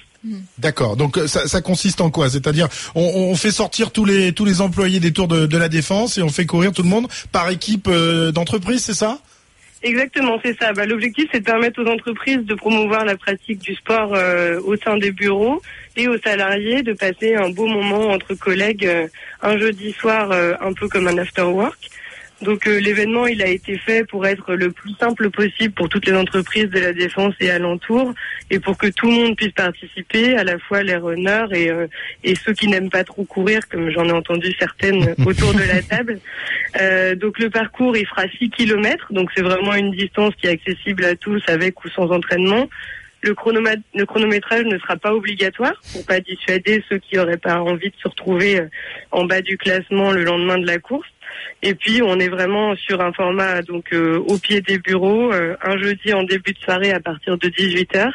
D'accord. 0.57 0.95
Donc 0.95 1.17
euh, 1.17 1.27
ça, 1.27 1.47
ça 1.47 1.61
consiste 1.61 1.99
en 1.99 2.09
quoi? 2.09 2.29
C'est-à-dire 2.29 2.69
on, 2.95 3.01
on 3.01 3.35
fait 3.35 3.51
sortir 3.51 3.91
tous 3.91 4.05
les 4.05 4.31
tous 4.31 4.45
les 4.45 4.61
employés 4.61 5.01
des 5.01 5.11
tours 5.11 5.27
de, 5.27 5.45
de 5.45 5.57
la 5.57 5.67
défense 5.67 6.17
et 6.17 6.21
on 6.21 6.29
fait 6.29 6.45
courir 6.45 6.71
tout 6.71 6.83
le 6.83 6.89
monde 6.89 7.07
par 7.31 7.49
équipe 7.49 7.87
euh, 7.89 8.31
d'entreprise, 8.31 8.83
c'est 8.83 8.93
ça? 8.93 9.19
Exactement, 9.83 10.39
c'est 10.41 10.57
ça. 10.57 10.71
Bah, 10.71 10.85
L'objectif, 10.85 11.27
c'est 11.31 11.41
de 11.41 11.45
permettre 11.45 11.83
aux 11.83 11.87
entreprises 11.87 12.45
de 12.45 12.55
promouvoir 12.55 13.03
la 13.03 13.17
pratique 13.17 13.59
du 13.59 13.75
sport 13.75 14.15
euh, 14.15 14.61
au 14.61 14.77
sein 14.77 14.97
des 14.97 15.11
bureaux 15.11 15.61
et 15.97 16.07
aux 16.07 16.17
salariés 16.17 16.83
de 16.83 16.93
passer 16.93 17.35
un 17.35 17.49
beau 17.49 17.67
moment 17.67 18.07
entre 18.07 18.33
collègues 18.33 18.85
euh, 18.85 19.07
un 19.41 19.57
jeudi 19.57 19.91
soir, 19.91 20.31
euh, 20.31 20.53
un 20.61 20.71
peu 20.71 20.87
comme 20.87 21.07
un 21.07 21.17
after 21.17 21.41
work. 21.41 21.89
Donc 22.43 22.67
euh, 22.67 22.79
l'événement, 22.79 23.25
il 23.25 23.41
a 23.41 23.47
été 23.47 23.77
fait 23.77 24.05
pour 24.05 24.25
être 24.27 24.53
le 24.55 24.71
plus 24.71 24.93
simple 24.99 25.29
possible 25.29 25.73
pour 25.73 25.87
toutes 25.87 26.05
les 26.05 26.13
entreprises 26.13 26.69
de 26.69 26.79
la 26.79 26.91
défense 26.91 27.33
et 27.39 27.49
alentour, 27.49 28.13
et 28.49 28.59
pour 28.59 28.77
que 28.77 28.87
tout 28.87 29.07
le 29.07 29.13
monde 29.13 29.35
puisse 29.37 29.53
participer, 29.53 30.35
à 30.35 30.43
la 30.43 30.59
fois 30.59 30.83
les 30.83 30.95
runners 30.95 31.45
et, 31.51 31.71
euh, 31.71 31.87
et 32.23 32.35
ceux 32.35 32.53
qui 32.53 32.67
n'aiment 32.67 32.89
pas 32.89 33.03
trop 33.03 33.23
courir, 33.23 33.67
comme 33.69 33.89
j'en 33.89 34.05
ai 34.05 34.11
entendu 34.11 34.53
certaines 34.59 35.15
autour 35.25 35.53
de 35.53 35.63
la 35.63 35.81
table. 35.81 36.19
Euh, 36.81 37.15
donc 37.15 37.39
le 37.39 37.49
parcours, 37.49 37.95
il 37.95 38.05
fera 38.05 38.23
6 38.27 38.49
kilomètres, 38.49 39.11
donc 39.11 39.29
c'est 39.35 39.43
vraiment 39.43 39.73
une 39.73 39.91
distance 39.91 40.35
qui 40.35 40.47
est 40.47 40.51
accessible 40.51 41.05
à 41.05 41.15
tous 41.15 41.41
avec 41.47 41.83
ou 41.85 41.89
sans 41.89 42.11
entraînement. 42.11 42.67
Le, 43.21 43.33
chronométrage 43.33 44.65
ne 44.65 44.77
sera 44.79 44.97
pas 44.97 45.13
obligatoire 45.13 45.81
pour 45.93 46.05
pas 46.05 46.19
dissuader 46.19 46.83
ceux 46.89 46.97
qui 46.97 47.17
auraient 47.17 47.37
pas 47.37 47.61
envie 47.61 47.87
de 47.87 47.95
se 48.03 48.09
retrouver 48.09 48.59
en 49.11 49.23
bas 49.23 49.39
du 49.39 49.57
classement 49.57 50.11
le 50.11 50.25
lendemain 50.25 50.57
de 50.57 50.67
la 50.67 50.77
course. 50.77 51.07
Et 51.61 51.73
puis 51.75 52.01
on 52.03 52.19
est 52.19 52.27
vraiment 52.29 52.75
sur 52.75 53.01
un 53.01 53.11
format 53.13 53.61
donc 53.61 53.85
euh, 53.93 54.19
au 54.27 54.37
pied 54.37 54.61
des 54.61 54.77
bureaux, 54.79 55.31
euh, 55.31 55.55
un 55.63 55.77
jeudi 55.77 56.13
en 56.13 56.23
début 56.23 56.53
de 56.53 56.59
soirée 56.59 56.91
à 56.91 56.99
partir 56.99 57.37
de 57.37 57.47
18h 57.47 58.11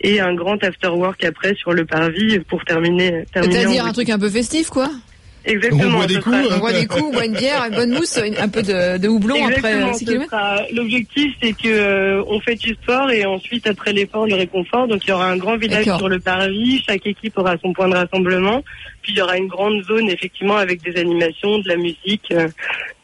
et 0.00 0.20
un 0.20 0.34
grand 0.34 0.62
after 0.64 0.88
work 0.88 1.24
après 1.24 1.54
sur 1.54 1.72
le 1.72 1.84
parvis 1.84 2.38
pour 2.40 2.64
terminer. 2.64 3.24
terminer 3.32 3.56
en 3.56 3.60
C'est-à-dire 3.60 3.86
un 3.86 3.92
truc 3.92 4.10
un 4.10 4.18
peu 4.18 4.30
festif, 4.30 4.68
quoi? 4.70 4.88
Exactement. 5.48 5.84
On 5.86 5.90
boit 5.98 6.06
des 6.08 6.14
coups, 6.16 6.24
sera- 6.36 6.38
hein. 6.38 6.56
On 6.56 6.58
boit 6.58 6.72
des 6.72 6.86
coups, 6.86 7.04
on 7.06 7.12
boit 7.12 7.24
une 7.24 7.32
bière, 7.34 7.64
une 7.70 7.76
bonne 7.76 7.92
mousse, 7.92 8.18
un 8.18 8.48
peu 8.48 8.62
de, 8.62 8.98
de 8.98 9.06
houblon 9.08 9.36
après 9.44 9.56
Exactement, 9.58 9.92
6 9.94 10.04
ce 10.04 10.10
km. 10.10 10.24
sera- 10.30 10.62
L'objectif, 10.72 11.32
c'est 11.40 11.52
que 11.52 11.68
euh, 11.68 12.24
on 12.26 12.40
fait 12.40 12.56
du 12.56 12.74
sport 12.74 13.10
et 13.12 13.24
ensuite, 13.24 13.64
après 13.68 13.92
l'effort, 13.92 14.26
le 14.26 14.34
réconfort. 14.34 14.88
Donc, 14.88 15.04
il 15.04 15.10
y 15.10 15.12
aura 15.12 15.30
un 15.30 15.36
grand 15.36 15.56
village 15.56 15.84
sur 15.84 16.08
le 16.08 16.18
parvis. 16.18 16.82
Chaque 16.84 17.06
équipe 17.06 17.38
aura 17.38 17.54
son 17.62 17.72
point 17.72 17.88
de 17.88 17.94
rassemblement. 17.94 18.64
Puis, 19.06 19.14
il 19.14 19.18
y 19.18 19.22
aura 19.22 19.36
une 19.36 19.46
grande 19.46 19.84
zone, 19.86 20.08
effectivement, 20.10 20.56
avec 20.56 20.82
des 20.82 20.98
animations, 21.00 21.58
de 21.60 21.68
la 21.68 21.76
musique 21.76 22.22
euh, 22.32 22.48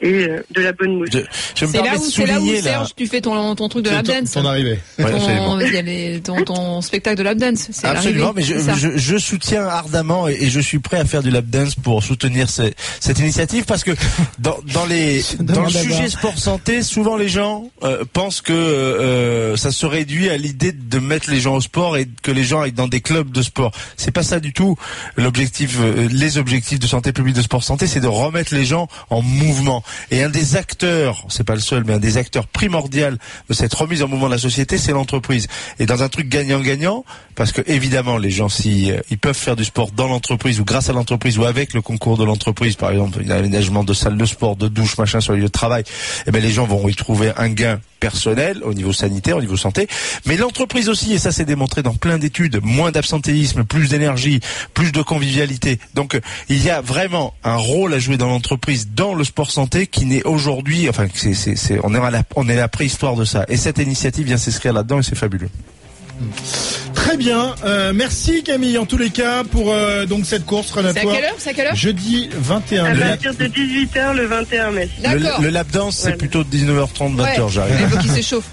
et 0.00 0.26
euh, 0.26 0.42
de 0.50 0.60
la 0.60 0.72
bonne 0.72 0.96
mousse. 0.98 1.10
Je, 1.12 1.18
je 1.54 1.64
me 1.66 1.70
C'est 1.70 1.78
là 2.26 2.34
là 2.34 2.40
où 2.40 2.52
là. 2.52 2.60
Serge, 2.60 2.88
tu 2.96 3.06
fais 3.06 3.20
ton, 3.20 3.54
ton 3.54 3.68
truc 3.68 3.84
de 3.84 3.90
lap 3.90 4.04
ton, 4.04 4.12
dance. 4.20 4.32
ton 4.32 4.44
arrivée. 4.44 4.80
Ouais, 4.98 5.04
Ton- 5.04 5.14
absolument. 5.16 5.60
il 5.60 5.72
y 5.72 5.76
a 5.76 5.82
les- 5.82 6.20
ton, 6.20 6.42
ton 6.42 6.80
spectacle 6.80 7.18
de 7.18 7.22
lap 7.22 7.38
dance. 7.38 7.68
C'est 7.70 7.86
Absolument, 7.86 8.32
mais 8.34 8.42
je, 8.42 8.54
je, 8.58 8.96
je 8.96 9.16
soutiens 9.16 9.62
ardemment 9.64 10.26
et, 10.28 10.32
et 10.40 10.50
je 10.50 10.58
suis 10.58 10.80
prêt 10.80 10.98
à 10.98 11.04
faire 11.04 11.22
du 11.22 11.30
lap 11.30 11.44
dance 11.46 11.76
pour 11.76 12.02
soutenir 12.02 12.50
ce- 12.50 12.72
cette 12.98 13.20
initiative 13.20 13.64
parce 13.64 13.84
que 13.84 13.92
dans, 14.40 14.58
dans 14.74 14.86
les 14.86 15.22
dans 15.40 15.62
le 15.62 15.70
sujet 15.70 16.08
sport 16.08 16.36
santé, 16.36 16.82
souvent 16.82 17.16
les 17.16 17.28
gens 17.28 17.70
euh, 17.84 18.02
pensent 18.12 18.40
que 18.40 18.52
euh, 18.52 19.56
ça 19.56 19.70
se 19.70 19.86
réduit 19.86 20.30
à 20.30 20.36
l'idée 20.36 20.72
de 20.72 20.98
mettre 20.98 21.30
les 21.30 21.38
gens 21.40 21.54
au 21.54 21.60
sport 21.60 21.96
et 21.96 22.08
que 22.22 22.32
les 22.32 22.42
gens 22.42 22.62
aillent 22.62 22.72
dans 22.72 22.88
des 22.88 23.00
clubs 23.00 23.30
de 23.30 23.42
sport. 23.42 23.70
C'est 23.96 24.10
pas 24.10 24.24
ça 24.24 24.40
du 24.40 24.52
tout 24.52 24.76
l'objectif 25.16 25.76
euh, 25.92 26.08
les 26.10 26.38
objectifs 26.38 26.78
de 26.78 26.86
santé 26.86 27.12
publique 27.12 27.36
de 27.36 27.42
sport 27.42 27.62
santé, 27.62 27.86
c'est 27.86 28.00
de 28.00 28.06
remettre 28.06 28.54
les 28.54 28.64
gens 28.64 28.88
en 29.10 29.22
mouvement. 29.22 29.82
Et 30.10 30.22
un 30.22 30.28
des 30.28 30.56
acteurs, 30.56 31.24
c'est 31.28 31.44
pas 31.44 31.54
le 31.54 31.60
seul, 31.60 31.84
mais 31.84 31.94
un 31.94 31.98
des 31.98 32.16
acteurs 32.16 32.46
primordial 32.46 33.18
de 33.48 33.54
cette 33.54 33.74
remise 33.74 34.02
en 34.02 34.08
mouvement 34.08 34.26
de 34.26 34.32
la 34.32 34.38
société, 34.38 34.78
c'est 34.78 34.92
l'entreprise. 34.92 35.46
Et 35.78 35.86
dans 35.86 36.02
un 36.02 36.08
truc 36.08 36.28
gagnant-gagnant, 36.28 37.04
parce 37.34 37.52
que 37.52 37.62
évidemment 37.66 38.18
les 38.18 38.30
gens 38.30 38.48
si 38.48 38.90
euh, 38.90 39.00
ils 39.10 39.18
peuvent 39.18 39.36
faire 39.36 39.56
du 39.56 39.64
sport 39.64 39.90
dans 39.90 40.08
l'entreprise 40.08 40.60
ou 40.60 40.64
grâce 40.64 40.88
à 40.88 40.92
l'entreprise 40.92 41.38
ou 41.38 41.44
avec 41.44 41.74
le 41.74 41.82
concours 41.82 42.16
de 42.16 42.24
l'entreprise, 42.24 42.76
par 42.76 42.90
exemple, 42.90 43.18
il 43.20 43.28
y 43.28 43.32
a 43.32 43.36
l'aménagement 43.36 43.84
de 43.84 43.94
salles 43.94 44.16
de 44.16 44.26
sport, 44.26 44.56
de 44.56 44.68
douche, 44.68 44.98
machin 44.98 45.20
sur 45.20 45.32
les 45.32 45.40
lieux 45.40 45.46
de 45.46 45.52
travail, 45.52 45.84
eh 46.26 46.30
ben 46.30 46.42
les 46.42 46.50
gens 46.50 46.66
vont 46.66 46.88
y 46.88 46.94
trouver 46.94 47.32
un 47.36 47.48
gain 47.48 47.80
personnel 48.02 48.62
au 48.64 48.74
niveau 48.74 48.92
sanitaire, 48.92 49.36
au 49.36 49.40
niveau 49.40 49.56
santé, 49.56 49.86
mais 50.26 50.36
l'entreprise 50.36 50.88
aussi, 50.88 51.12
et 51.12 51.18
ça 51.18 51.30
c'est 51.30 51.44
démontré 51.44 51.84
dans 51.84 51.94
plein 51.94 52.18
d'études, 52.18 52.58
moins 52.60 52.90
d'absentéisme, 52.90 53.62
plus 53.62 53.88
d'énergie, 53.88 54.40
plus 54.74 54.90
de 54.90 55.02
convivialité. 55.02 55.78
Donc 55.94 56.20
il 56.48 56.60
y 56.64 56.68
a 56.68 56.80
vraiment 56.80 57.32
un 57.44 57.54
rôle 57.54 57.94
à 57.94 58.00
jouer 58.00 58.16
dans 58.16 58.26
l'entreprise, 58.26 58.88
dans 58.88 59.14
le 59.14 59.22
sport 59.22 59.52
santé, 59.52 59.86
qui 59.86 60.04
n'est 60.04 60.24
aujourd'hui, 60.24 60.88
enfin 60.88 61.06
c'est, 61.14 61.34
c'est, 61.34 61.78
on 61.84 61.94
est 61.94 62.10
la, 62.10 62.24
on 62.34 62.48
est 62.48 62.54
à 62.54 62.62
la 62.62 62.68
préhistoire 62.68 63.14
de 63.14 63.24
ça. 63.24 63.44
Et 63.48 63.56
cette 63.56 63.78
initiative 63.78 64.26
vient 64.26 64.36
s'inscrire 64.36 64.72
là-dedans 64.72 64.98
et 64.98 65.04
c'est 65.04 65.14
fabuleux. 65.14 65.48
Très 66.94 67.16
bien. 67.16 67.54
Euh, 67.64 67.92
merci 67.94 68.42
Camille 68.42 68.78
en 68.78 68.86
tous 68.86 68.96
les 68.96 69.10
cas 69.10 69.42
pour 69.44 69.72
euh, 69.72 70.06
donc 70.06 70.24
cette 70.24 70.46
course 70.46 70.68
C'est 70.72 70.86
à 70.86 70.92
quelle 70.92 71.24
heure 71.24 71.34
C'est 71.38 71.50
à 71.50 71.54
quelle 71.54 71.66
heure 71.68 71.74
Jeudi 71.74 72.28
21 72.32 72.84
À 72.84 72.94
mai. 72.94 73.00
partir 73.00 73.34
de 73.34 73.44
18h 73.46 74.14
le 74.14 74.26
21 74.26 74.70
mai. 74.70 74.88
D'accord. 75.02 75.40
Le, 75.40 75.46
le 75.46 75.50
lap 75.50 75.70
dance, 75.72 75.96
c'est 75.96 76.02
Voilà. 76.02 76.16
plutôt 76.18 76.44
19h30, 76.44 77.16
20h, 77.16 77.20
Ouais. 77.44 77.50
j'arrive. 77.50 77.76
Il 77.80 77.88
faut 77.88 77.96
qu'il 77.98 78.10
s'échauffe. 78.10 78.44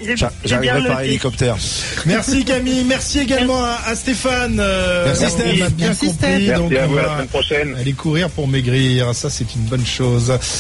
J'arriverai 0.46 0.88
par 0.88 1.02
hélicoptère. 1.02 1.58
Merci 2.06 2.44
Camille, 2.44 2.84
merci 2.86 3.20
également 3.20 3.64
à, 3.64 3.80
à 3.86 3.96
Stéphane. 3.96 4.58
Euh, 4.60 5.06
Merci, 5.20 5.26
a 5.62 5.70
bien 5.70 5.88
Merci, 5.88 6.06
compris. 6.08 6.18
Steph. 6.18 6.28
Merci 6.40 6.54
donc 6.54 6.74
à 6.74 6.86
on 6.86 6.88
vous, 6.88 6.98
à 6.98 7.02
la 7.04 7.14
semaine 7.16 7.28
prochaine. 7.28 7.76
aller 7.80 7.94
courir 7.94 8.30
pour 8.30 8.48
maigrir, 8.48 9.14
ça 9.14 9.30
c'est 9.30 9.54
une 9.56 9.62
bonne 9.64 9.86
chose. 9.86 10.34